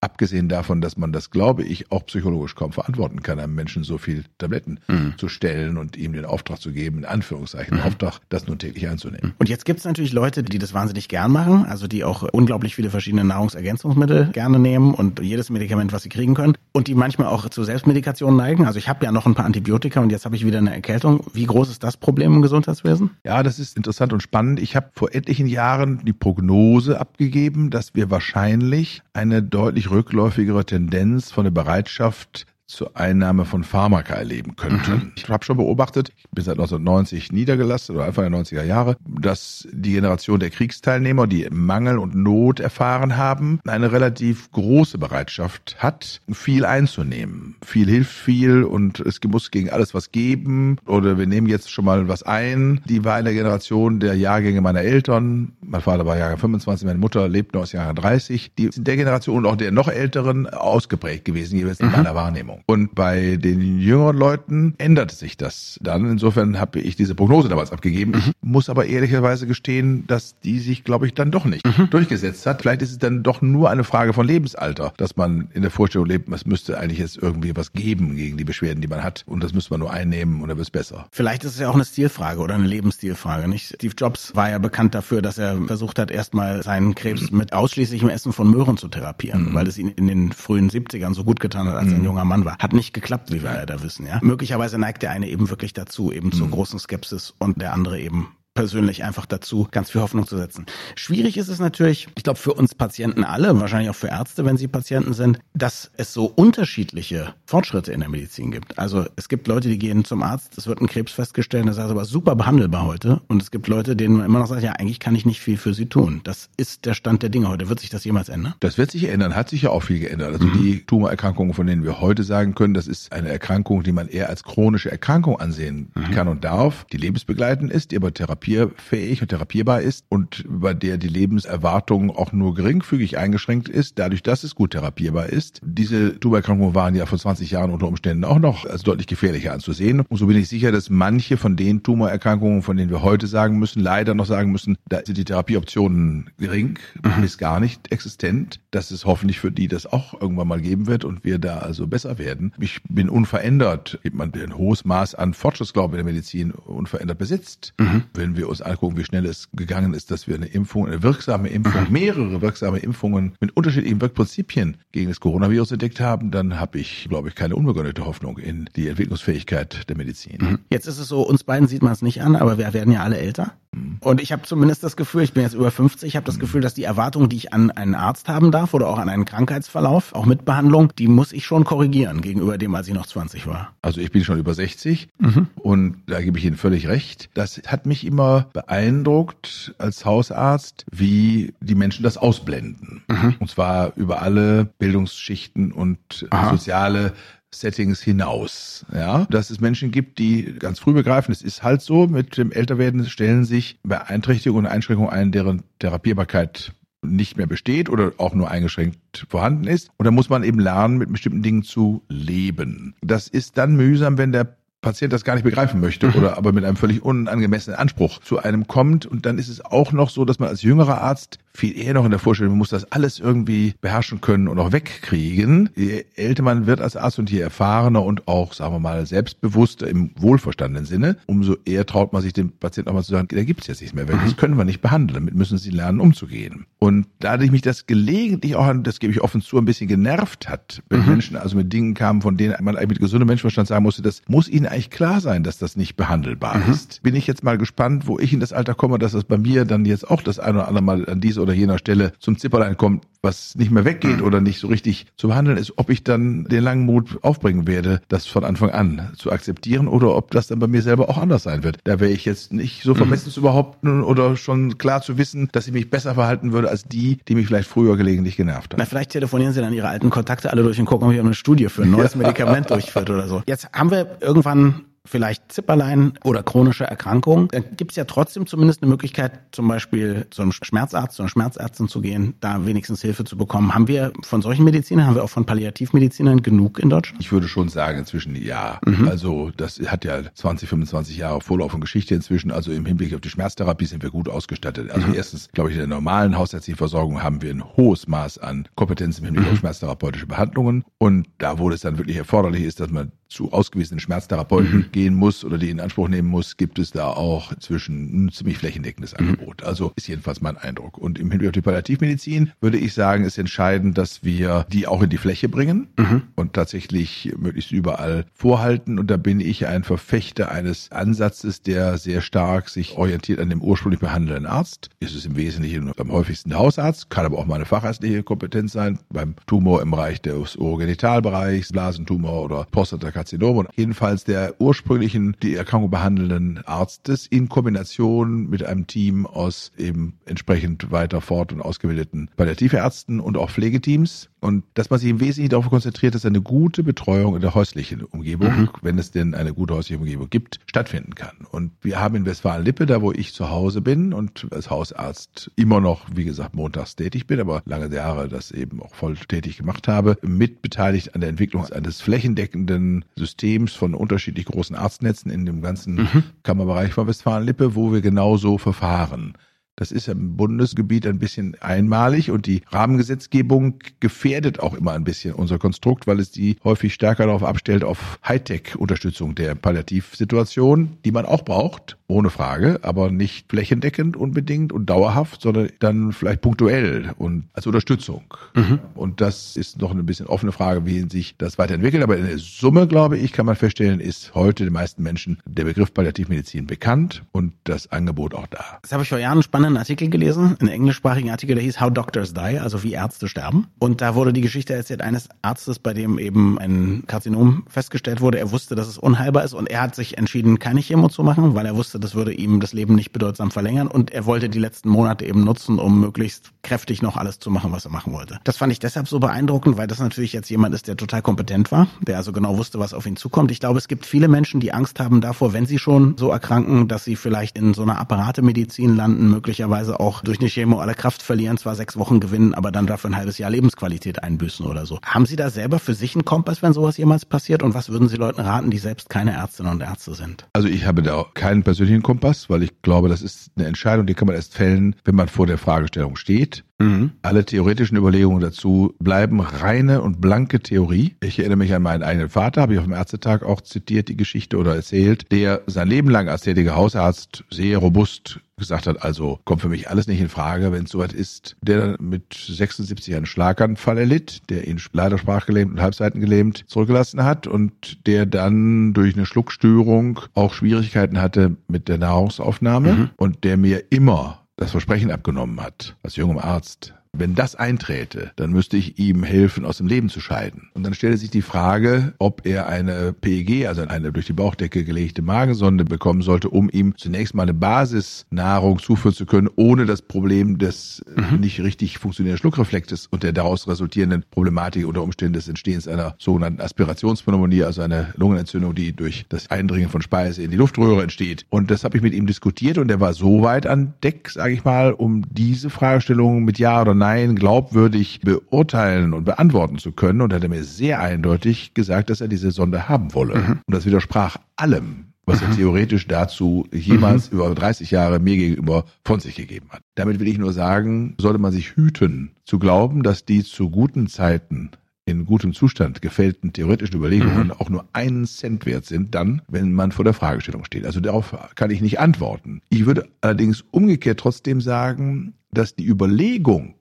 Abgesehen 0.00 0.48
davon, 0.48 0.80
dass 0.80 0.96
man 0.96 1.12
das, 1.12 1.30
glaube 1.30 1.64
ich, 1.64 1.90
auch 1.90 2.06
psychologisch 2.06 2.54
kaum 2.54 2.70
verantworten 2.70 3.20
kann, 3.22 3.40
einem 3.40 3.56
Menschen 3.56 3.82
so 3.82 3.98
viel 3.98 4.24
Tabletten 4.38 4.78
mhm. 4.86 5.14
zu 5.16 5.28
stellen 5.28 5.76
und 5.76 5.96
ihm 5.96 6.12
den 6.12 6.24
Auftrag 6.24 6.60
zu 6.60 6.72
geben, 6.72 6.98
in 6.98 7.04
Anführungszeichen, 7.04 7.74
mhm. 7.74 7.80
den 7.80 7.86
Auftrag, 7.88 8.20
das 8.28 8.46
nun 8.46 8.60
täglich 8.60 8.88
einzunehmen. 8.88 9.34
Und 9.38 9.48
jetzt 9.48 9.64
gibt 9.64 9.80
es 9.80 9.84
natürlich 9.84 10.12
Leute, 10.12 10.44
die 10.44 10.58
das 10.58 10.72
wahnsinnig 10.72 11.08
gern 11.08 11.32
machen, 11.32 11.66
also 11.66 11.88
die 11.88 12.04
auch 12.04 12.22
unglaublich 12.22 12.76
viele 12.76 12.90
verschiedene 12.90 13.24
Nahrungsergänzungsmittel 13.24 14.30
gerne 14.32 14.60
nehmen 14.60 14.94
und 14.94 15.18
jedes 15.18 15.50
Medikament, 15.50 15.92
was 15.92 16.04
sie 16.04 16.08
kriegen 16.08 16.34
können 16.34 16.56
und 16.70 16.86
die 16.86 16.94
manchmal 16.94 17.26
auch 17.26 17.48
zu 17.48 17.64
Selbstmedikation 17.64 18.36
neigen. 18.36 18.66
Also 18.66 18.78
ich 18.78 18.88
habe 18.88 19.04
ja 19.04 19.10
noch 19.10 19.26
ein 19.26 19.34
paar 19.34 19.46
Antibiotika 19.46 20.00
und 20.00 20.10
jetzt 20.10 20.24
habe 20.24 20.36
ich 20.36 20.46
wieder 20.46 20.58
eine 20.58 20.72
Erkältung. 20.72 21.24
Wie 21.32 21.46
groß 21.46 21.70
ist 21.70 21.82
das 21.82 21.96
Problem 21.96 22.34
im 22.36 22.42
Gesundheitswesen? 22.42 23.10
Ja, 23.24 23.42
das 23.42 23.58
ist 23.58 23.76
interessant 23.76 24.12
und 24.12 24.22
spannend. 24.22 24.60
Ich 24.60 24.76
habe 24.76 24.90
vor 24.92 25.12
etlichen 25.12 25.48
Jahren 25.48 26.04
die 26.04 26.12
Prognose 26.12 27.00
abgegeben, 27.00 27.70
dass 27.70 27.96
wir 27.96 28.12
wahrscheinlich 28.12 29.02
eine 29.18 29.42
deutlich 29.42 29.90
rückläufigere 29.90 30.64
Tendenz 30.64 31.32
von 31.32 31.42
der 31.42 31.50
Bereitschaft 31.50 32.46
zur 32.68 32.96
Einnahme 32.96 33.46
von 33.46 33.64
Pharmaka 33.64 34.14
erleben 34.14 34.54
könnten. 34.54 34.92
Mhm. 34.92 35.12
Ich 35.16 35.28
habe 35.28 35.44
schon 35.44 35.56
beobachtet, 35.56 36.12
ich 36.16 36.28
bin 36.30 36.44
seit 36.44 36.58
1990 36.58 37.32
niedergelassen 37.32 37.96
oder 37.96 38.04
Anfang 38.04 38.30
der 38.30 38.40
90er 38.40 38.62
Jahre, 38.62 38.96
dass 39.06 39.66
die 39.72 39.92
Generation 39.92 40.38
der 40.38 40.50
Kriegsteilnehmer, 40.50 41.26
die 41.26 41.48
Mangel 41.50 41.98
und 41.98 42.14
Not 42.14 42.60
erfahren 42.60 43.16
haben, 43.16 43.60
eine 43.66 43.90
relativ 43.90 44.52
große 44.52 44.98
Bereitschaft 44.98 45.76
hat, 45.78 46.20
viel 46.30 46.66
einzunehmen. 46.66 47.56
Viel 47.64 47.88
hilft 47.88 48.12
viel 48.12 48.64
und 48.64 49.00
es 49.00 49.18
muss 49.26 49.50
gegen 49.50 49.70
alles 49.70 49.94
was 49.94 50.12
geben 50.12 50.76
oder 50.86 51.16
wir 51.16 51.26
nehmen 51.26 51.46
jetzt 51.46 51.70
schon 51.70 51.86
mal 51.86 52.06
was 52.06 52.22
ein. 52.22 52.82
Die 52.84 53.02
war 53.02 53.18
in 53.18 53.24
der 53.24 53.34
Generation 53.34 53.98
der 53.98 54.14
Jahrgänge 54.14 54.60
meiner 54.60 54.82
Eltern. 54.82 55.52
Mein 55.62 55.80
Vater 55.80 56.04
war 56.04 56.18
Jahrgang 56.18 56.38
25, 56.38 56.86
meine 56.86 56.98
Mutter 56.98 57.28
lebt 57.28 57.54
noch 57.54 57.62
aus 57.62 57.72
Jahrgang 57.72 57.94
30. 57.94 58.52
Die 58.58 58.68
sind 58.70 58.86
der 58.86 58.96
Generation 58.96 59.38
und 59.38 59.46
auch 59.46 59.56
der 59.56 59.72
noch 59.72 59.88
älteren 59.88 60.46
ausgeprägt 60.46 61.24
gewesen, 61.24 61.56
jeweils 61.56 61.80
in 61.80 61.86
mhm. 61.86 61.92
meiner 61.92 62.14
Wahrnehmung. 62.14 62.57
Und 62.66 62.94
bei 62.94 63.36
den 63.36 63.78
jüngeren 63.78 64.16
Leuten 64.16 64.74
änderte 64.78 65.14
sich 65.14 65.36
das 65.36 65.78
dann. 65.82 66.10
Insofern 66.10 66.58
habe 66.60 66.80
ich 66.80 66.96
diese 66.96 67.14
Prognose 67.14 67.48
damals 67.48 67.72
abgegeben. 67.72 68.14
Ich 68.16 68.26
mhm. 68.26 68.32
muss 68.40 68.68
aber 68.68 68.86
ehrlicherweise 68.86 69.46
gestehen, 69.46 70.06
dass 70.06 70.38
die 70.40 70.58
sich, 70.58 70.84
glaube 70.84 71.06
ich, 71.06 71.14
dann 71.14 71.30
doch 71.30 71.44
nicht 71.44 71.66
mhm. 71.66 71.90
durchgesetzt 71.90 72.46
hat. 72.46 72.62
Vielleicht 72.62 72.82
ist 72.82 72.90
es 72.90 72.98
dann 72.98 73.22
doch 73.22 73.42
nur 73.42 73.70
eine 73.70 73.84
Frage 73.84 74.12
von 74.12 74.26
Lebensalter, 74.26 74.92
dass 74.96 75.16
man 75.16 75.48
in 75.54 75.62
der 75.62 75.70
Vorstellung 75.70 76.06
lebt, 76.06 76.28
es 76.32 76.46
müsste 76.46 76.78
eigentlich 76.78 76.98
jetzt 76.98 77.16
irgendwie 77.16 77.56
was 77.56 77.72
geben 77.72 78.16
gegen 78.16 78.36
die 78.36 78.44
Beschwerden, 78.44 78.80
die 78.80 78.88
man 78.88 79.02
hat. 79.02 79.24
Und 79.26 79.42
das 79.42 79.52
müsste 79.52 79.72
man 79.72 79.80
nur 79.80 79.92
einnehmen 79.92 80.40
und 80.42 80.48
dann 80.48 80.56
wird 80.56 80.66
es 80.66 80.70
besser. 80.70 81.06
Vielleicht 81.10 81.44
ist 81.44 81.54
es 81.54 81.60
ja 81.60 81.68
auch 81.68 81.74
eine 81.74 81.84
Stilfrage 81.84 82.40
oder 82.40 82.54
eine 82.54 82.66
Lebensstilfrage. 82.66 83.48
Nicht? 83.48 83.74
Steve 83.74 83.94
Jobs 83.96 84.34
war 84.34 84.50
ja 84.50 84.58
bekannt 84.58 84.94
dafür, 84.94 85.22
dass 85.22 85.38
er 85.38 85.56
versucht 85.66 85.98
hat, 85.98 86.10
erstmal 86.10 86.62
seinen 86.62 86.94
Krebs 86.94 87.30
mit 87.30 87.52
ausschließlichem 87.52 88.08
Essen 88.08 88.32
von 88.32 88.50
Möhren 88.50 88.76
zu 88.76 88.88
therapieren, 88.88 89.50
mhm. 89.50 89.54
weil 89.54 89.66
es 89.66 89.78
ihn 89.78 89.88
in 89.88 90.06
den 90.06 90.32
frühen 90.32 90.70
70ern 90.70 91.14
so 91.14 91.24
gut 91.24 91.40
getan 91.40 91.66
hat, 91.66 91.74
als 91.74 91.88
er 91.88 91.94
ein 91.94 92.00
mhm. 92.00 92.06
junger 92.06 92.24
Mann 92.24 92.44
war 92.44 92.47
war. 92.48 92.58
Hat 92.58 92.72
nicht 92.72 92.94
geklappt, 92.94 93.30
wie 93.32 93.42
wir 93.42 93.54
ja 93.54 93.66
da 93.66 93.82
wissen, 93.82 94.06
ja. 94.06 94.18
Möglicherweise 94.22 94.78
neigt 94.78 95.02
der 95.02 95.10
eine 95.10 95.28
eben 95.28 95.50
wirklich 95.50 95.72
dazu, 95.72 96.10
eben 96.10 96.32
zur 96.32 96.46
mhm. 96.46 96.52
großen 96.52 96.78
Skepsis 96.78 97.34
und 97.38 97.60
der 97.60 97.72
andere 97.72 98.00
eben 98.00 98.34
persönlich 98.58 99.04
einfach 99.04 99.24
dazu, 99.24 99.68
ganz 99.70 99.92
viel 99.92 100.00
Hoffnung 100.00 100.26
zu 100.26 100.36
setzen. 100.36 100.66
Schwierig 100.96 101.36
ist 101.36 101.46
es 101.46 101.60
natürlich, 101.60 102.08
ich 102.16 102.24
glaube 102.24 102.40
für 102.40 102.54
uns 102.54 102.74
Patienten 102.74 103.22
alle, 103.22 103.60
wahrscheinlich 103.60 103.88
auch 103.88 103.94
für 103.94 104.08
Ärzte, 104.08 104.44
wenn 104.44 104.56
sie 104.56 104.66
Patienten 104.66 105.12
sind, 105.12 105.38
dass 105.54 105.92
es 105.96 106.12
so 106.12 106.24
unterschiedliche 106.24 107.34
Fortschritte 107.46 107.92
in 107.92 108.00
der 108.00 108.08
Medizin 108.08 108.50
gibt. 108.50 108.76
Also 108.76 109.06
es 109.14 109.28
gibt 109.28 109.46
Leute, 109.46 109.68
die 109.68 109.78
gehen 109.78 110.04
zum 110.04 110.24
Arzt, 110.24 110.58
es 110.58 110.66
wird 110.66 110.80
ein 110.80 110.88
Krebs 110.88 111.12
festgestellt, 111.12 111.68
das 111.68 111.76
ist 111.76 111.84
aber 111.84 112.04
super 112.04 112.34
behandelbar 112.34 112.84
heute. 112.84 113.20
Und 113.28 113.40
es 113.40 113.52
gibt 113.52 113.68
Leute, 113.68 113.94
denen 113.94 114.16
man 114.16 114.26
immer 114.26 114.40
noch 114.40 114.48
sagt, 114.48 114.64
ja, 114.64 114.72
eigentlich 114.72 114.98
kann 114.98 115.14
ich 115.14 115.24
nicht 115.24 115.38
viel 115.38 115.56
für 115.56 115.72
sie 115.72 115.86
tun. 115.86 116.20
Das 116.24 116.48
ist 116.56 116.84
der 116.84 116.94
Stand 116.94 117.22
der 117.22 117.30
Dinge 117.30 117.48
heute. 117.48 117.68
Wird 117.68 117.78
sich 117.78 117.90
das 117.90 118.02
jemals 118.02 118.28
ändern? 118.28 118.54
Das 118.58 118.76
wird 118.76 118.90
sich 118.90 119.04
ändern, 119.04 119.36
hat 119.36 119.50
sich 119.50 119.62
ja 119.62 119.70
auch 119.70 119.84
viel 119.84 120.00
geändert. 120.00 120.32
Also 120.32 120.46
mhm. 120.46 120.60
die 120.60 120.84
Tumorerkrankungen, 120.84 121.54
von 121.54 121.68
denen 121.68 121.84
wir 121.84 122.00
heute 122.00 122.24
sagen 122.24 122.56
können, 122.56 122.74
das 122.74 122.88
ist 122.88 123.12
eine 123.12 123.28
Erkrankung, 123.28 123.84
die 123.84 123.92
man 123.92 124.08
eher 124.08 124.28
als 124.28 124.42
chronische 124.42 124.90
Erkrankung 124.90 125.38
ansehen 125.38 125.92
mhm. 125.94 126.10
kann 126.10 126.26
und 126.26 126.42
darf, 126.42 126.84
die 126.92 126.96
lebensbegleitend 126.96 127.70
ist, 127.70 127.92
die 127.92 127.96
aber 127.96 128.10
therapierfähig 128.48 129.22
und 129.22 129.28
therapierbar 129.28 129.82
ist 129.82 130.04
und 130.08 130.44
bei 130.48 130.74
der 130.74 130.96
die 130.96 131.08
Lebenserwartung 131.08 132.10
auch 132.10 132.32
nur 132.32 132.54
geringfügig 132.54 133.18
eingeschränkt 133.18 133.68
ist, 133.68 133.98
dadurch, 133.98 134.22
dass 134.22 134.44
es 134.44 134.54
gut 134.54 134.72
therapierbar 134.72 135.26
ist. 135.26 135.60
Diese 135.64 136.18
Tumorerkrankungen 136.18 136.74
waren 136.74 136.94
ja 136.94 137.06
vor 137.06 137.18
20 137.18 137.50
Jahren 137.50 137.70
unter 137.70 137.86
Umständen 137.86 138.24
auch 138.24 138.38
noch 138.38 138.64
als 138.64 138.82
deutlich 138.82 139.06
gefährlicher 139.06 139.52
anzusehen. 139.52 140.00
Und 140.00 140.16
so 140.16 140.26
bin 140.26 140.36
ich 140.36 140.48
sicher, 140.48 140.72
dass 140.72 140.90
manche 140.90 141.36
von 141.36 141.56
den 141.56 141.82
Tumorerkrankungen, 141.82 142.62
von 142.62 142.76
denen 142.76 142.90
wir 142.90 143.02
heute 143.02 143.26
sagen 143.26 143.58
müssen, 143.58 143.80
leider 143.80 144.14
noch 144.14 144.26
sagen 144.26 144.50
müssen, 144.50 144.76
da 144.88 145.00
sind 145.04 145.18
die 145.18 145.24
Therapieoptionen 145.24 146.30
gering 146.38 146.78
mhm. 147.02 147.20
bis 147.20 147.38
gar 147.38 147.60
nicht 147.60 147.92
existent, 147.92 148.60
dass 148.70 148.90
es 148.90 149.04
hoffentlich 149.04 149.40
für 149.40 149.52
die 149.52 149.68
das 149.68 149.86
auch 149.86 150.20
irgendwann 150.20 150.48
mal 150.48 150.60
geben 150.60 150.86
wird 150.86 151.04
und 151.04 151.24
wir 151.24 151.38
da 151.38 151.58
also 151.58 151.86
besser 151.86 152.18
werden. 152.18 152.52
Ich 152.58 152.80
bin 152.88 153.08
unverändert, 153.08 153.98
man 154.12 154.32
ein 154.34 154.56
hohes 154.56 154.84
Maß 154.84 155.14
an 155.14 155.34
Fortschrittsglaube 155.34 155.96
in 155.96 156.04
der 156.04 156.12
Medizin 156.12 156.52
unverändert 156.52 157.18
besitzt. 157.18 157.74
Mhm. 157.78 158.04
Wenn 158.14 158.37
wir 158.38 158.48
uns 158.48 158.62
angucken, 158.62 158.96
wie 158.96 159.04
schnell 159.04 159.26
es 159.26 159.50
gegangen 159.52 159.92
ist, 159.92 160.10
dass 160.10 160.26
wir 160.26 160.36
eine 160.36 160.46
Impfung, 160.46 160.86
eine 160.86 161.02
wirksame 161.02 161.48
Impfung, 161.48 161.86
mehrere 161.90 162.40
wirksame 162.40 162.78
Impfungen 162.78 163.34
mit 163.40 163.54
unterschiedlichen 163.54 164.00
Wirkprinzipien 164.00 164.78
gegen 164.92 165.08
das 165.08 165.20
Coronavirus 165.20 165.72
entdeckt 165.72 166.00
haben, 166.00 166.30
dann 166.30 166.58
habe 166.58 166.78
ich, 166.78 167.06
glaube 167.08 167.28
ich, 167.28 167.34
keine 167.34 167.56
unbegründete 167.56 168.06
Hoffnung 168.06 168.38
in 168.38 168.70
die 168.76 168.88
Entwicklungsfähigkeit 168.88 169.88
der 169.90 169.96
Medizin. 169.96 170.38
Mhm. 170.40 170.58
Jetzt 170.70 170.86
ist 170.86 170.98
es 170.98 171.08
so, 171.08 171.20
uns 171.22 171.44
beiden 171.44 171.68
sieht 171.68 171.82
man 171.82 171.92
es 171.92 172.00
nicht 172.00 172.22
an, 172.22 172.36
aber 172.36 172.56
wir 172.56 172.72
werden 172.72 172.92
ja 172.92 173.02
alle 173.02 173.18
älter. 173.18 173.52
Und 174.00 174.20
ich 174.20 174.32
habe 174.32 174.42
zumindest 174.42 174.82
das 174.82 174.96
Gefühl, 174.96 175.22
ich 175.22 175.32
bin 175.32 175.42
jetzt 175.42 175.54
über 175.54 175.70
50, 175.70 176.08
ich 176.08 176.16
habe 176.16 176.24
das 176.24 176.36
mhm. 176.36 176.40
Gefühl, 176.40 176.60
dass 176.60 176.74
die 176.74 176.84
Erwartungen, 176.84 177.28
die 177.28 177.36
ich 177.36 177.52
an 177.52 177.70
einen 177.70 177.94
Arzt 177.94 178.28
haben 178.28 178.50
darf 178.50 178.74
oder 178.74 178.88
auch 178.88 178.98
an 178.98 179.08
einen 179.08 179.24
Krankheitsverlauf, 179.24 180.14
auch 180.14 180.26
mit 180.26 180.44
Behandlung, 180.44 180.92
die 180.98 181.08
muss 181.08 181.32
ich 181.32 181.44
schon 181.44 181.64
korrigieren 181.64 182.20
gegenüber 182.20 182.58
dem, 182.58 182.74
als 182.74 182.88
ich 182.88 182.94
noch 182.94 183.06
20 183.06 183.46
war. 183.46 183.74
Also 183.82 184.00
ich 184.00 184.10
bin 184.10 184.24
schon 184.24 184.38
über 184.38 184.54
60 184.54 185.08
mhm. 185.18 185.48
und 185.56 185.96
da 186.06 186.20
gebe 186.20 186.38
ich 186.38 186.44
Ihnen 186.44 186.56
völlig 186.56 186.88
recht. 186.88 187.28
Das 187.34 187.60
hat 187.66 187.86
mich 187.86 188.06
immer 188.06 188.46
beeindruckt 188.52 189.74
als 189.78 190.04
Hausarzt, 190.04 190.86
wie 190.90 191.52
die 191.60 191.74
Menschen 191.74 192.02
das 192.02 192.16
ausblenden. 192.16 193.02
Mhm. 193.08 193.36
Und 193.38 193.50
zwar 193.50 193.92
über 193.96 194.22
alle 194.22 194.66
Bildungsschichten 194.78 195.72
und 195.72 196.26
Aha. 196.30 196.50
soziale 196.50 197.12
Settings 197.50 198.02
hinaus. 198.02 198.84
Ja, 198.92 199.26
dass 199.30 199.50
es 199.50 199.60
Menschen 199.60 199.90
gibt, 199.90 200.18
die 200.18 200.54
ganz 200.58 200.78
früh 200.78 200.92
begreifen, 200.92 201.32
es 201.32 201.42
ist 201.42 201.62
halt 201.62 201.80
so, 201.82 202.06
mit 202.06 202.36
dem 202.36 202.52
Älterwerden 202.52 203.06
stellen 203.06 203.44
sich 203.44 203.78
Beeinträchtigungen 203.82 204.66
und 204.66 204.72
Einschränkungen 204.72 205.10
ein, 205.10 205.32
deren 205.32 205.62
Therapierbarkeit 205.78 206.72
nicht 207.02 207.36
mehr 207.36 207.46
besteht 207.46 207.88
oder 207.88 208.12
auch 208.18 208.34
nur 208.34 208.50
eingeschränkt 208.50 209.26
vorhanden 209.28 209.66
ist. 209.66 209.90
Und 209.96 210.04
da 210.04 210.10
muss 210.10 210.28
man 210.28 210.42
eben 210.42 210.58
lernen, 210.58 210.98
mit 210.98 211.10
bestimmten 211.10 211.42
Dingen 211.42 211.62
zu 211.62 212.02
leben. 212.08 212.94
Das 213.02 213.28
ist 213.28 213.56
dann 213.56 213.76
mühsam, 213.76 214.18
wenn 214.18 214.32
der 214.32 214.56
Patient 214.80 215.12
das 215.12 215.24
gar 215.24 215.34
nicht 215.34 215.44
begreifen 215.44 215.80
möchte 215.80 216.08
mhm. 216.08 216.14
oder 216.14 216.38
aber 216.38 216.52
mit 216.52 216.64
einem 216.64 216.76
völlig 216.76 217.02
unangemessenen 217.02 217.78
Anspruch 217.78 218.20
zu 218.20 218.38
einem 218.38 218.66
kommt. 218.66 219.06
Und 219.06 219.26
dann 219.26 219.38
ist 219.38 219.48
es 219.48 219.64
auch 219.64 219.92
noch 219.92 220.10
so, 220.10 220.24
dass 220.24 220.38
man 220.38 220.48
als 220.48 220.62
jüngerer 220.62 221.00
Arzt 221.00 221.38
viel 221.58 221.76
eher 221.76 221.94
noch 221.94 222.04
in 222.04 222.12
der 222.12 222.20
Vorstellung, 222.20 222.52
man 222.52 222.58
muss 222.58 222.68
das 222.68 222.90
alles 222.92 223.18
irgendwie 223.18 223.74
beherrschen 223.80 224.20
können 224.20 224.46
und 224.46 224.58
auch 224.60 224.70
wegkriegen. 224.70 225.70
Je 225.74 226.04
älter 226.14 226.44
man 226.44 226.66
wird 226.66 226.80
als 226.80 226.96
Arzt 226.96 227.18
und 227.18 227.30
je 227.30 227.40
erfahrener 227.40 228.04
und 228.04 228.28
auch, 228.28 228.52
sagen 228.52 228.74
wir 228.74 228.78
mal, 228.78 229.04
selbstbewusster 229.06 229.88
im 229.88 230.12
wohlverstandenen 230.16 230.86
Sinne, 230.86 231.16
umso 231.26 231.56
eher 231.64 231.84
traut 231.84 232.12
man 232.12 232.22
sich 232.22 232.32
dem 232.32 232.52
Patienten 232.52 232.90
auch 232.90 232.94
mal 232.94 233.02
zu 233.02 233.10
sagen, 233.10 233.26
da 233.28 233.42
gibt 233.42 233.62
es 233.62 233.66
jetzt 233.66 233.80
nichts 233.80 233.94
mehr, 233.94 234.06
weil 234.06 234.16
mhm. 234.16 234.24
das 234.24 234.36
können 234.36 234.56
wir 234.56 234.64
nicht 234.64 234.80
behandeln, 234.80 235.14
damit 235.16 235.34
müssen 235.34 235.58
sie 235.58 235.70
lernen, 235.70 235.98
umzugehen. 235.98 236.66
Und 236.78 237.08
dadurch 237.18 237.50
mich 237.50 237.62
das 237.62 237.86
gelegentlich 237.86 238.54
auch, 238.54 238.72
das 238.82 239.00
gebe 239.00 239.12
ich 239.12 239.20
offen 239.20 239.42
zu, 239.42 239.58
ein 239.58 239.64
bisschen 239.64 239.88
genervt 239.88 240.48
hat, 240.48 240.82
wenn 240.88 241.00
mhm. 241.00 241.08
Menschen 241.08 241.36
also 241.36 241.56
mit 241.56 241.72
Dingen 241.72 241.94
kamen, 241.94 242.22
von 242.22 242.36
denen 242.36 242.54
man 242.60 242.76
eigentlich 242.76 242.88
mit 242.88 243.00
gesundem 243.00 243.26
Menschenverstand 243.26 243.66
sagen 243.66 243.82
musste, 243.82 244.02
das 244.02 244.22
muss 244.28 244.48
ihnen 244.48 244.66
eigentlich 244.66 244.90
klar 244.90 245.20
sein, 245.20 245.42
dass 245.42 245.58
das 245.58 245.74
nicht 245.74 245.96
behandelbar 245.96 246.58
mhm. 246.58 246.72
ist. 246.72 247.02
Bin 247.02 247.16
ich 247.16 247.26
jetzt 247.26 247.42
mal 247.42 247.58
gespannt, 247.58 248.06
wo 248.06 248.20
ich 248.20 248.32
in 248.32 248.38
das 248.38 248.52
Alter 248.52 248.74
komme, 248.74 249.00
dass 249.00 249.10
das 249.10 249.24
bei 249.24 249.38
mir 249.38 249.64
dann 249.64 249.84
jetzt 249.84 250.08
auch 250.08 250.22
das 250.22 250.38
eine 250.38 250.58
oder 250.58 250.68
andere 250.68 250.84
Mal 250.84 251.08
an 251.08 251.20
diese 251.20 251.47
oder 251.47 251.47
jener 251.54 251.78
Stelle 251.78 252.12
zum 252.18 252.38
Zipperlein 252.38 252.76
kommt, 252.76 253.04
was 253.22 253.56
nicht 253.56 253.70
mehr 253.70 253.84
weggeht 253.84 254.18
mhm. 254.18 254.24
oder 254.24 254.40
nicht 254.40 254.60
so 254.60 254.68
richtig 254.68 255.06
zu 255.16 255.28
behandeln 255.28 255.58
ist, 255.58 255.72
ob 255.76 255.90
ich 255.90 256.04
dann 256.04 256.44
den 256.44 256.62
langen 256.62 256.84
Mut 256.84 257.18
aufbringen 257.22 257.66
werde, 257.66 258.00
das 258.08 258.26
von 258.26 258.44
Anfang 258.44 258.70
an 258.70 259.10
zu 259.16 259.32
akzeptieren 259.32 259.88
oder 259.88 260.14
ob 260.14 260.30
das 260.30 260.46
dann 260.46 260.58
bei 260.58 260.66
mir 260.66 260.82
selber 260.82 261.08
auch 261.08 261.18
anders 261.18 261.42
sein 261.42 261.64
wird. 261.64 261.78
Da 261.84 262.00
wäre 262.00 262.10
ich 262.10 262.24
jetzt 262.24 262.52
nicht 262.52 262.82
so 262.82 262.94
vermessen 262.94 263.28
mhm. 263.28 263.32
zu 263.32 263.42
behaupten 263.42 264.02
oder 264.02 264.36
schon 264.36 264.78
klar 264.78 265.02
zu 265.02 265.18
wissen, 265.18 265.48
dass 265.52 265.66
ich 265.66 265.72
mich 265.72 265.90
besser 265.90 266.14
verhalten 266.14 266.52
würde 266.52 266.68
als 266.68 266.84
die, 266.84 267.18
die 267.28 267.34
mich 267.34 267.46
vielleicht 267.46 267.68
früher 267.68 267.96
gelegentlich 267.96 268.36
genervt 268.36 268.72
haben. 268.72 268.78
Na, 268.78 268.86
vielleicht 268.86 269.10
telefonieren 269.10 269.52
Sie 269.52 269.60
dann 269.60 269.72
Ihre 269.72 269.88
alten 269.88 270.10
Kontakte 270.10 270.52
alle 270.52 270.62
durch 270.62 270.78
und 270.78 270.86
gucken, 270.86 271.08
ob 271.08 271.14
ich 271.14 271.20
eine 271.20 271.34
Studie 271.34 271.68
für 271.68 271.82
ein 271.82 271.90
neues 271.90 272.14
Medikament 272.16 272.70
durchführt 272.70 273.10
oder 273.10 273.26
so. 273.26 273.42
Jetzt 273.46 273.68
haben 273.72 273.90
wir 273.90 274.18
irgendwann 274.20 274.84
vielleicht 275.08 275.52
Zipperlein 275.52 276.12
oder 276.24 276.42
chronische 276.42 276.84
Erkrankungen, 276.84 277.48
dann 277.48 277.64
gibt 277.76 277.92
es 277.92 277.96
ja 277.96 278.04
trotzdem 278.04 278.46
zumindest 278.46 278.82
eine 278.82 278.90
Möglichkeit, 278.90 279.40
zum 279.52 279.68
Beispiel 279.68 280.26
zu 280.30 280.42
einem 280.42 280.52
Schmerzarzt, 280.52 281.16
zu 281.16 281.22
einer 281.22 281.30
Schmerzärztin 281.30 281.88
zu 281.88 282.00
gehen, 282.00 282.34
da 282.40 282.66
wenigstens 282.66 283.02
Hilfe 283.02 283.24
zu 283.24 283.36
bekommen. 283.36 283.74
Haben 283.74 283.88
wir 283.88 284.12
von 284.22 284.42
solchen 284.42 284.64
Medizinern, 284.64 285.06
haben 285.06 285.14
wir 285.14 285.24
auch 285.24 285.30
von 285.30 285.46
Palliativmedizinern 285.46 286.42
genug 286.42 286.78
in 286.78 286.90
Deutschland? 286.90 287.20
Ich 287.20 287.32
würde 287.32 287.48
schon 287.48 287.68
sagen, 287.68 287.98
inzwischen 287.98 288.34
ja. 288.36 288.80
Mhm. 288.84 289.08
Also 289.08 289.50
das 289.56 289.78
hat 289.86 290.04
ja 290.04 290.20
20, 290.32 290.68
25 290.68 291.16
Jahre 291.16 291.40
Vorlauf 291.40 291.74
und 291.74 291.80
Geschichte 291.80 292.14
inzwischen. 292.14 292.50
Also 292.50 292.72
im 292.72 292.86
Hinblick 292.86 293.14
auf 293.14 293.20
die 293.20 293.30
Schmerztherapie 293.30 293.86
sind 293.86 294.02
wir 294.02 294.10
gut 294.10 294.28
ausgestattet. 294.28 294.90
Also 294.90 295.06
mhm. 295.08 295.14
erstens, 295.14 295.48
glaube 295.52 295.70
ich, 295.70 295.76
in 295.76 295.80
der 295.80 295.88
normalen 295.88 296.36
hausärztlichen 296.36 296.78
Versorgung 296.78 297.22
haben 297.22 297.42
wir 297.42 297.50
ein 297.50 297.64
hohes 297.76 298.06
Maß 298.06 298.38
an 298.38 298.68
Kompetenz 298.74 299.18
im 299.18 299.24
Hinblick 299.26 299.46
mhm. 299.46 299.52
auf 299.52 299.58
schmerztherapeutische 299.58 300.26
Behandlungen. 300.26 300.84
Und 300.98 301.28
da, 301.38 301.58
wo 301.58 301.70
es 301.70 301.80
dann 301.80 301.98
wirklich 301.98 302.16
erforderlich 302.16 302.64
ist, 302.64 302.80
dass 302.80 302.90
man 302.90 303.12
zu 303.28 303.52
ausgewiesenen 303.52 304.00
Schmerztherapeuten 304.00 304.78
mhm. 304.78 304.92
gehen 304.92 305.14
muss 305.14 305.44
oder 305.44 305.58
die 305.58 305.70
in 305.70 305.80
Anspruch 305.80 306.08
nehmen 306.08 306.28
muss, 306.28 306.56
gibt 306.56 306.78
es 306.78 306.90
da 306.90 307.08
auch 307.08 307.54
zwischen 307.56 308.26
ein 308.26 308.32
ziemlich 308.32 308.58
flächendeckendes 308.58 309.12
mhm. 309.12 309.18
Angebot. 309.18 309.62
Also 309.62 309.92
ist 309.96 310.08
jedenfalls 310.08 310.40
mein 310.40 310.56
Eindruck. 310.56 310.98
Und 310.98 311.18
im 311.18 311.30
Hinblick 311.30 311.48
auf 311.48 311.52
die 311.52 311.60
Palliativmedizin 311.60 312.52
würde 312.60 312.78
ich 312.78 312.94
sagen, 312.94 313.24
ist 313.24 313.38
entscheidend, 313.38 313.98
dass 313.98 314.24
wir 314.24 314.66
die 314.72 314.86
auch 314.86 315.02
in 315.02 315.10
die 315.10 315.18
Fläche 315.18 315.48
bringen 315.48 315.88
mhm. 315.98 316.22
und 316.36 316.54
tatsächlich 316.54 317.32
möglichst 317.36 317.70
überall 317.70 318.24
vorhalten. 318.32 318.98
Und 318.98 319.10
da 319.10 319.16
bin 319.18 319.40
ich 319.40 319.66
ein 319.66 319.84
Verfechter 319.84 320.50
eines 320.50 320.90
Ansatzes, 320.90 321.62
der 321.62 321.98
sehr 321.98 322.22
stark 322.22 322.70
sich 322.70 322.96
orientiert 322.96 323.40
an 323.40 323.50
dem 323.50 323.60
ursprünglich 323.60 324.00
behandelnden 324.00 324.46
Arzt. 324.46 324.90
Ist 325.00 325.14
es 325.14 325.26
im 325.26 325.36
Wesentlichen 325.36 325.92
am 325.98 326.10
häufigsten 326.10 326.50
der 326.50 326.58
Hausarzt, 326.58 327.10
kann 327.10 327.26
aber 327.26 327.38
auch 327.38 327.46
mal 327.46 327.56
eine 327.56 327.66
fachärztliche 327.66 328.22
Kompetenz 328.22 328.72
sein. 328.72 328.98
Beim 329.10 329.34
Tumor 329.46 329.82
im 329.82 329.90
Bereich 329.90 330.22
des 330.22 330.56
Urogenitalbereichs, 330.56 331.72
Blasentumor 331.72 332.42
oder 332.42 332.66
Prostata 332.70 333.10
Karzinom 333.18 333.56
und 333.56 333.68
jedenfalls 333.74 334.22
der 334.22 334.60
ursprünglichen 334.60 335.36
die 335.42 335.56
Erkrankung 335.56 335.90
behandelnden 335.90 336.62
Arztes 336.64 337.26
in 337.26 337.48
Kombination 337.48 338.48
mit 338.48 338.62
einem 338.62 338.86
Team 338.86 339.26
aus 339.26 339.72
eben 339.76 340.14
entsprechend 340.24 340.92
weiter 340.92 341.20
fort 341.20 341.52
und 341.52 341.60
ausgebildeten 341.60 342.30
Palliativärzten 342.36 343.18
und 343.18 343.36
auch 343.36 343.50
Pflegeteams. 343.50 344.30
Und 344.40 344.64
dass 344.74 344.90
man 344.90 345.00
sich 345.00 345.10
im 345.10 345.20
Wesentlichen 345.20 345.50
darauf 345.50 345.68
konzentriert, 345.68 346.14
dass 346.14 346.24
eine 346.24 346.40
gute 346.40 346.84
Betreuung 346.84 347.34
in 347.34 347.40
der 347.40 347.54
häuslichen 347.54 348.04
Umgebung, 348.04 348.52
mhm. 348.52 348.68
wenn 348.82 348.98
es 348.98 349.10
denn 349.10 349.34
eine 349.34 349.52
gute 349.52 349.74
häusliche 349.74 349.98
Umgebung 349.98 350.30
gibt, 350.30 350.60
stattfinden 350.66 351.14
kann. 351.14 351.38
Und 351.50 351.72
wir 351.80 352.00
haben 352.00 352.14
in 352.14 352.24
Westfalen-Lippe, 352.24 352.86
da 352.86 353.02
wo 353.02 353.10
ich 353.12 353.34
zu 353.34 353.50
Hause 353.50 353.80
bin 353.80 354.12
und 354.12 354.46
als 354.52 354.70
Hausarzt 354.70 355.50
immer 355.56 355.80
noch, 355.80 356.06
wie 356.14 356.24
gesagt, 356.24 356.54
montags 356.54 356.94
tätig 356.94 357.26
bin, 357.26 357.40
aber 357.40 357.62
lange 357.64 357.92
Jahre 357.92 358.28
das 358.28 358.52
eben 358.52 358.80
auch 358.80 358.94
voll 358.94 359.16
tätig 359.16 359.58
gemacht 359.58 359.88
habe, 359.88 360.16
mitbeteiligt 360.22 361.14
an 361.14 361.20
der 361.20 361.30
Entwicklung 361.30 361.64
eines 361.66 362.00
flächendeckenden 362.00 363.04
Systems 363.16 363.72
von 363.72 363.94
unterschiedlich 363.94 364.46
großen 364.46 364.76
Arztnetzen 364.76 365.30
in 365.30 365.46
dem 365.46 365.62
ganzen 365.62 365.94
mhm. 365.94 366.22
Kammerbereich 366.44 366.92
von 366.92 367.08
Westfalen-Lippe, 367.08 367.74
wo 367.74 367.92
wir 367.92 368.02
genauso 368.02 368.58
verfahren. 368.58 369.34
Das 369.78 369.92
ist 369.92 370.08
im 370.08 370.36
Bundesgebiet 370.36 371.06
ein 371.06 371.20
bisschen 371.20 371.56
einmalig 371.60 372.32
und 372.32 372.46
die 372.46 372.62
Rahmengesetzgebung 372.68 373.74
gefährdet 374.00 374.58
auch 374.58 374.74
immer 374.74 374.92
ein 374.92 375.04
bisschen 375.04 375.34
unser 375.34 375.60
Konstrukt, 375.60 376.08
weil 376.08 376.18
es 376.18 376.32
die 376.32 376.56
häufig 376.64 376.92
stärker 376.92 377.26
darauf 377.26 377.44
abstellt, 377.44 377.84
auf 377.84 378.18
Hightech-Unterstützung 378.26 379.36
der 379.36 379.54
Palliativsituation, 379.54 380.98
die 381.04 381.12
man 381.12 381.26
auch 381.26 381.44
braucht, 381.44 381.96
ohne 382.08 382.30
Frage, 382.30 382.80
aber 382.82 383.12
nicht 383.12 383.50
flächendeckend 383.50 384.16
unbedingt 384.16 384.72
und 384.72 384.86
dauerhaft, 384.86 385.42
sondern 385.42 385.68
dann 385.78 386.12
vielleicht 386.12 386.40
punktuell 386.40 387.12
und 387.16 387.44
als 387.52 387.68
Unterstützung. 387.68 388.24
Mhm. 388.54 388.80
Und 388.96 389.20
das 389.20 389.56
ist 389.56 389.80
noch 389.80 389.92
eine 389.92 390.02
bisschen 390.02 390.26
offene 390.26 390.50
Frage, 390.50 390.86
wie 390.86 391.08
sich 391.08 391.36
das 391.38 391.56
weiterentwickelt. 391.56 392.02
Aber 392.02 392.16
in 392.16 392.26
der 392.26 392.38
Summe, 392.38 392.88
glaube 392.88 393.16
ich, 393.16 393.32
kann 393.32 393.46
man 393.46 393.54
feststellen, 393.54 394.00
ist 394.00 394.34
heute 394.34 394.64
den 394.64 394.72
meisten 394.72 395.04
Menschen 395.04 395.38
der 395.44 395.64
Begriff 395.64 395.94
Palliativmedizin 395.94 396.66
bekannt 396.66 397.22
und 397.30 397.52
das 397.62 397.92
Angebot 397.92 398.34
auch 398.34 398.48
da. 398.48 398.78
Das 398.82 398.90
habe 398.90 399.04
ich 399.04 399.08
vor 399.08 399.18
Jahren 399.18 399.34
einen 399.34 399.42
spannenden 399.68 399.80
Artikel 399.80 400.08
gelesen, 400.08 400.56
einen 400.60 400.70
englischsprachigen 400.70 401.30
Artikel, 401.30 401.54
der 401.54 401.62
hieß 401.62 401.80
How 401.80 401.90
Doctors 401.90 402.32
Die, 402.32 402.58
also 402.58 402.82
wie 402.82 402.92
Ärzte 402.92 403.28
sterben. 403.28 403.66
Und 403.78 404.00
da 404.00 404.14
wurde 404.14 404.32
die 404.32 404.40
Geschichte 404.40 404.72
erzählt 404.72 405.02
eines 405.02 405.28
Arztes, 405.42 405.78
bei 405.78 405.92
dem 405.92 406.18
eben 406.18 406.58
ein 406.58 407.04
Karzinom 407.06 407.64
festgestellt 407.68 408.22
wurde. 408.22 408.38
Er 408.38 408.50
wusste, 408.50 408.74
dass 408.74 408.88
es 408.88 408.96
unheilbar 408.96 409.44
ist 409.44 409.52
und 409.52 409.68
er 409.68 409.82
hat 409.82 409.94
sich 409.94 410.16
entschieden, 410.16 410.58
keine 410.58 410.80
Chemo 410.80 411.08
zu 411.08 411.22
machen, 411.22 411.54
weil 411.54 411.66
er 411.66 411.76
wusste, 411.76 412.00
das 412.00 412.14
würde 412.14 412.32
ihm 412.32 412.60
das 412.60 412.72
Leben 412.72 412.94
nicht 412.94 413.12
bedeutsam 413.12 413.50
verlängern 413.50 413.88
und 413.88 414.10
er 414.10 414.24
wollte 414.24 414.48
die 414.48 414.58
letzten 414.58 414.88
Monate 414.88 415.26
eben 415.26 415.44
nutzen, 415.44 415.78
um 415.78 416.00
möglichst 416.00 416.50
kräftig 416.62 417.02
noch 417.02 417.16
alles 417.18 417.38
zu 417.38 417.50
machen, 417.50 417.70
was 417.70 417.84
er 417.84 417.90
machen 417.90 418.14
wollte. 418.14 418.40
Das 418.44 418.56
fand 418.56 418.72
ich 418.72 418.78
deshalb 418.78 419.06
so 419.06 419.18
beeindruckend, 419.18 419.76
weil 419.76 419.86
das 419.86 419.98
natürlich 419.98 420.32
jetzt 420.32 420.48
jemand 420.48 420.74
ist, 420.74 420.88
der 420.88 420.96
total 420.96 421.20
kompetent 421.20 421.70
war, 421.72 421.88
der 422.00 422.16
also 422.16 422.32
genau 422.32 422.56
wusste, 422.56 422.78
was 422.78 422.94
auf 422.94 423.04
ihn 423.06 423.16
zukommt. 423.16 423.50
Ich 423.50 423.60
glaube, 423.60 423.78
es 423.78 423.88
gibt 423.88 424.06
viele 424.06 424.28
Menschen, 424.28 424.60
die 424.60 424.72
Angst 424.72 424.98
haben 424.98 425.20
davor, 425.20 425.52
wenn 425.52 425.66
sie 425.66 425.78
schon 425.78 426.16
so 426.16 426.30
erkranken, 426.30 426.88
dass 426.88 427.04
sie 427.04 427.16
vielleicht 427.16 427.58
in 427.58 427.74
so 427.74 427.82
einer 427.82 427.98
Apparatemedizin 427.98 428.96
landen, 428.96 429.28
möglicherweise 429.28 429.57
auch 429.64 430.22
durch 430.22 430.40
eine 430.40 430.48
Chemo 430.48 430.80
alle 430.80 430.94
Kraft 430.94 431.22
verlieren, 431.22 431.58
zwar 431.58 431.74
sechs 431.74 431.96
Wochen 431.96 432.20
gewinnen, 432.20 432.54
aber 432.54 432.72
dann 432.72 432.86
dafür 432.86 433.10
ein 433.10 433.16
halbes 433.16 433.38
Jahr 433.38 433.50
Lebensqualität 433.50 434.22
einbüßen 434.22 434.66
oder 434.66 434.86
so. 434.86 434.98
Haben 435.04 435.26
Sie 435.26 435.36
da 435.36 435.50
selber 435.50 435.78
für 435.78 435.94
sich 435.94 436.14
einen 436.14 436.24
Kompass, 436.24 436.62
wenn 436.62 436.72
sowas 436.72 436.96
jemals 436.96 437.24
passiert? 437.24 437.62
Und 437.62 437.74
was 437.74 437.88
würden 437.88 438.08
Sie 438.08 438.16
Leuten 438.16 438.40
raten, 438.40 438.70
die 438.70 438.78
selbst 438.78 439.10
keine 439.10 439.32
Ärztinnen 439.32 439.72
und 439.72 439.80
Ärzte 439.80 440.14
sind? 440.14 440.46
Also 440.52 440.68
ich 440.68 440.86
habe 440.86 441.02
da 441.02 441.24
keinen 441.34 441.62
persönlichen 441.62 442.02
Kompass, 442.02 442.50
weil 442.50 442.62
ich 442.62 442.82
glaube, 442.82 443.08
das 443.08 443.22
ist 443.22 443.50
eine 443.56 443.66
Entscheidung, 443.66 444.06
die 444.06 444.14
kann 444.14 444.26
man 444.26 444.36
erst 444.36 444.54
fällen, 444.54 444.96
wenn 445.04 445.14
man 445.14 445.28
vor 445.28 445.46
der 445.46 445.58
Fragestellung 445.58 446.16
steht. 446.16 446.64
Mhm. 446.78 447.12
Alle 447.22 447.44
theoretischen 447.44 447.96
Überlegungen 447.96 448.40
dazu 448.40 448.94
bleiben 449.00 449.40
reine 449.40 450.00
und 450.00 450.20
blanke 450.20 450.60
Theorie. 450.60 451.16
Ich 451.20 451.38
erinnere 451.38 451.58
mich 451.58 451.74
an 451.74 451.82
meinen 451.82 452.04
eigenen 452.04 452.28
Vater, 452.28 452.62
habe 452.62 452.74
ich 452.74 452.78
auf 452.78 452.84
dem 452.84 452.94
Ärztetag 452.94 453.42
auch 453.42 453.60
zitiert, 453.60 454.08
die 454.08 454.16
Geschichte 454.16 454.56
oder 454.58 454.76
erzählt, 454.76 455.30
der 455.32 455.62
sein 455.66 455.88
Leben 455.88 456.08
lang 456.08 456.28
als 456.28 456.42
tätiger 456.42 456.76
Hausarzt 456.76 457.44
sehr 457.50 457.78
robust 457.78 458.40
gesagt 458.58 458.86
hat, 458.86 459.02
also 459.02 459.38
kommt 459.44 459.62
für 459.62 459.68
mich 459.68 459.88
alles 459.88 460.08
nicht 460.08 460.20
in 460.20 460.28
Frage, 460.28 460.72
wenn 460.72 460.84
es 460.84 460.90
soweit 460.90 461.12
ist, 461.12 461.56
der 461.62 461.96
mit 462.00 462.34
76 462.34 463.14
einen 463.14 463.26
Schlaganfall 463.26 463.98
erlitt, 463.98 464.42
der 464.50 464.66
ihn 464.66 464.80
leider 464.92 465.16
sprachgelähmt 465.16 465.72
und 465.72 465.80
halbseitengelähmt 465.80 466.64
zurückgelassen 466.66 467.24
hat 467.24 467.46
und 467.46 468.06
der 468.06 468.26
dann 468.26 468.94
durch 468.94 469.14
eine 469.14 469.26
Schluckstörung 469.26 470.20
auch 470.34 470.54
Schwierigkeiten 470.54 471.20
hatte 471.20 471.56
mit 471.68 471.88
der 471.88 471.98
Nahrungsaufnahme 471.98 472.92
mhm. 472.92 473.10
und 473.16 473.44
der 473.44 473.56
mir 473.56 473.84
immer 473.90 474.47
das 474.58 474.72
Versprechen 474.72 475.12
abgenommen 475.12 475.62
hat, 475.62 475.96
als 476.02 476.16
jungem 476.16 476.38
Arzt, 476.38 476.92
wenn 477.12 477.34
das 477.34 477.54
einträte, 477.54 478.32
dann 478.36 478.52
müsste 478.52 478.76
ich 478.76 478.98
ihm 478.98 479.22
helfen, 479.22 479.64
aus 479.64 479.78
dem 479.78 479.86
Leben 479.86 480.08
zu 480.08 480.20
scheiden. 480.20 480.70
Und 480.74 480.84
dann 480.84 480.94
stellte 480.94 481.16
sich 481.16 481.30
die 481.30 481.42
Frage, 481.42 482.14
ob 482.18 482.46
er 482.46 482.68
eine 482.68 483.12
PEG, 483.12 483.66
also 483.66 483.82
eine 483.82 484.12
durch 484.12 484.26
die 484.26 484.32
Bauchdecke 484.32 484.84
gelegte 484.84 485.22
Magensonde 485.22 485.84
bekommen 485.84 486.22
sollte, 486.22 486.50
um 486.50 486.70
ihm 486.70 486.94
zunächst 486.96 487.34
mal 487.34 487.44
eine 487.44 487.54
Basisnahrung 487.54 488.78
zuführen 488.78 489.14
zu 489.14 489.26
können, 489.26 489.48
ohne 489.56 489.86
das 489.86 490.02
Problem 490.02 490.58
des 490.58 491.02
mhm. 491.16 491.40
nicht 491.40 491.60
richtig 491.60 491.98
funktionierenden 491.98 492.40
Schluckreflexes 492.40 493.06
und 493.06 493.22
der 493.22 493.32
daraus 493.32 493.68
resultierenden 493.68 494.24
Problematik 494.30 494.86
unter 494.86 495.02
Umständen 495.02 495.34
des 495.34 495.48
Entstehens 495.48 495.88
einer 495.88 496.14
sogenannten 496.18 496.60
Aspirationspneumonie, 496.60 497.64
also 497.64 497.82
einer 497.82 498.08
Lungenentzündung, 498.16 498.74
die 498.74 498.94
durch 498.94 499.26
das 499.28 499.50
Eindringen 499.50 499.88
von 499.88 500.02
Speise 500.02 500.42
in 500.42 500.50
die 500.50 500.56
Luftröhre 500.56 501.02
entsteht. 501.02 501.46
Und 501.50 501.70
das 501.70 501.84
habe 501.84 501.96
ich 501.96 502.02
mit 502.02 502.14
ihm 502.14 502.26
diskutiert 502.26 502.78
und 502.78 502.90
er 502.90 503.00
war 503.00 503.14
so 503.14 503.42
weit 503.42 503.66
an 503.66 503.94
Deck, 504.02 504.30
sage 504.30 504.52
ich 504.52 504.64
mal, 504.64 504.92
um 504.92 505.24
diese 505.30 505.70
Fragestellung 505.70 506.44
mit 506.44 506.58
Ja 506.58 506.82
oder 506.82 506.94
Nein 506.98 507.36
glaubwürdig 507.36 508.20
beurteilen 508.20 509.14
und 509.14 509.24
beantworten 509.24 509.78
zu 509.78 509.92
können. 509.92 510.20
Und 510.20 510.32
er 510.32 510.40
hat 510.40 510.48
mir 510.48 510.64
sehr 510.64 511.00
eindeutig 511.00 511.74
gesagt, 511.74 512.10
dass 512.10 512.20
er 512.20 512.28
diese 512.28 512.50
Sonde 512.50 512.88
haben 512.88 513.14
wolle. 513.14 513.36
Mhm. 513.36 513.50
Und 513.66 513.74
das 513.74 513.86
widersprach 513.86 514.36
allem, 514.56 515.06
was 515.24 515.42
er 515.42 515.48
mhm. 515.48 515.56
theoretisch 515.56 516.06
dazu 516.06 516.66
jemals 516.72 517.30
mhm. 517.30 517.38
über 517.38 517.54
30 517.54 517.90
Jahre 517.90 518.18
mir 518.18 518.36
gegenüber 518.36 518.84
von 519.04 519.20
sich 519.20 519.36
gegeben 519.36 519.66
hat. 519.70 519.82
Damit 519.94 520.20
will 520.20 520.28
ich 520.28 520.38
nur 520.38 520.52
sagen, 520.52 521.14
sollte 521.18 521.38
man 521.38 521.52
sich 521.52 521.76
hüten, 521.76 522.32
zu 522.44 522.58
glauben, 522.58 523.02
dass 523.02 523.24
die 523.24 523.44
zu 523.44 523.70
guten 523.70 524.08
Zeiten 524.08 524.70
in 525.08 525.24
gutem 525.24 525.54
Zustand 525.54 526.02
gefällten 526.02 526.52
theoretischen 526.52 526.96
Überlegungen 526.96 527.46
mhm. 527.46 527.52
auch 527.52 527.70
nur 527.70 527.86
einen 527.94 528.26
Cent 528.26 528.66
wert 528.66 528.84
sind, 528.84 529.14
dann, 529.14 529.42
wenn 529.48 529.72
man 529.72 529.90
vor 529.90 530.04
der 530.04 530.12
Fragestellung 530.12 530.64
steht. 530.64 530.84
Also 530.84 531.00
darauf 531.00 531.34
kann 531.54 531.70
ich 531.70 531.80
nicht 531.80 531.98
antworten. 531.98 532.60
Ich 532.68 532.84
würde 532.84 533.08
allerdings 533.22 533.64
umgekehrt 533.70 534.20
trotzdem 534.20 534.60
sagen, 534.60 535.34
dass 535.50 535.74
die 535.74 535.86
Überlegung, 535.86 536.76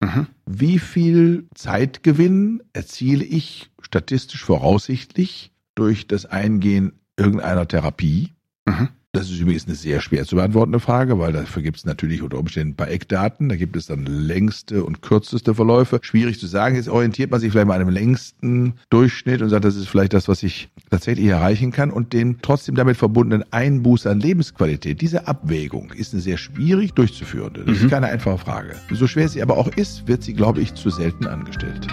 mhm. 0.00 0.26
wie 0.46 0.78
viel 0.78 1.48
Zeitgewinn 1.54 2.62
erziele 2.72 3.24
ich 3.24 3.70
statistisch 3.80 4.44
voraussichtlich 4.44 5.52
durch 5.74 6.06
das 6.06 6.26
Eingehen 6.26 6.92
irgendeiner 7.16 7.66
Therapie, 7.66 8.34
mhm. 8.66 8.88
Das 9.12 9.28
ist 9.28 9.40
übrigens 9.40 9.66
eine 9.66 9.74
sehr 9.74 10.00
schwer 10.00 10.24
zu 10.24 10.36
beantwortende 10.36 10.78
Frage, 10.78 11.18
weil 11.18 11.32
dafür 11.32 11.62
gibt 11.62 11.78
es 11.78 11.84
natürlich 11.84 12.22
unter 12.22 12.38
Umständen 12.38 12.74
ein 12.74 12.76
paar 12.76 12.90
Eckdaten. 12.90 13.48
Da 13.48 13.56
gibt 13.56 13.74
es 13.74 13.86
dann 13.86 14.06
längste 14.06 14.84
und 14.84 15.02
kürzeste 15.02 15.52
Verläufe. 15.52 15.98
Schwierig 16.02 16.38
zu 16.38 16.46
sagen. 16.46 16.76
Jetzt 16.76 16.88
orientiert 16.88 17.32
man 17.32 17.40
sich 17.40 17.50
vielleicht 17.50 17.66
mal 17.66 17.74
an 17.74 17.80
einem 17.80 17.90
längsten 17.90 18.74
Durchschnitt 18.88 19.42
und 19.42 19.48
sagt, 19.48 19.64
das 19.64 19.74
ist 19.74 19.88
vielleicht 19.88 20.12
das, 20.12 20.28
was 20.28 20.44
ich 20.44 20.68
tatsächlich 20.90 21.26
erreichen 21.26 21.72
kann 21.72 21.90
und 21.90 22.12
den 22.12 22.38
trotzdem 22.40 22.76
damit 22.76 22.96
verbundenen 22.96 23.44
Einbuß 23.52 24.06
an 24.06 24.20
Lebensqualität. 24.20 25.00
Diese 25.00 25.26
Abwägung 25.26 25.90
ist 25.90 26.12
eine 26.12 26.22
sehr 26.22 26.36
schwierig 26.36 26.92
durchzuführende. 26.92 27.64
Das 27.64 27.78
mhm. 27.78 27.86
ist 27.86 27.90
keine 27.90 28.06
einfache 28.06 28.38
Frage. 28.38 28.76
So 28.92 29.08
schwer 29.08 29.28
sie 29.28 29.42
aber 29.42 29.58
auch 29.58 29.74
ist, 29.74 30.06
wird 30.06 30.22
sie, 30.22 30.34
glaube 30.34 30.60
ich, 30.60 30.74
zu 30.74 30.88
selten 30.88 31.26
angestellt. 31.26 31.88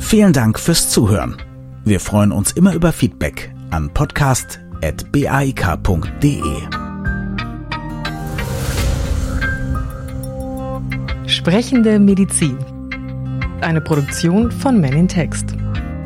Vielen 0.00 0.32
Dank 0.32 0.58
fürs 0.58 0.90
Zuhören. 0.90 1.36
Wir 1.84 2.00
freuen 2.00 2.32
uns 2.32 2.50
immer 2.50 2.74
über 2.74 2.90
Feedback 2.90 3.54
an 3.70 3.94
Podcast 3.94 4.58
baik.de. 5.12 6.42
Sprechende 11.26 11.98
Medizin. 11.98 12.56
Eine 13.60 13.80
Produktion 13.80 14.50
von 14.50 14.80
Men 14.80 14.94
in 14.94 15.08
Text. 15.08 15.54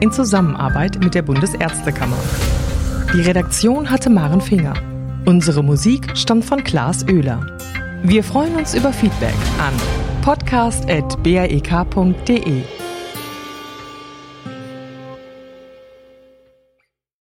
In 0.00 0.10
Zusammenarbeit 0.12 1.02
mit 1.02 1.14
der 1.14 1.22
Bundesärztekammer. 1.22 2.18
Die 3.14 3.22
Redaktion 3.22 3.90
hatte 3.90 4.10
Maren 4.10 4.40
Finger. 4.40 4.74
Unsere 5.24 5.62
Musik 5.62 6.16
stammt 6.16 6.44
von 6.44 6.64
Klaas 6.64 7.06
Oehler. 7.08 7.46
Wir 8.02 8.24
freuen 8.24 8.56
uns 8.56 8.74
über 8.74 8.92
Feedback 8.92 9.34
an 9.58 9.72
podcast.baek.de. 10.22 12.62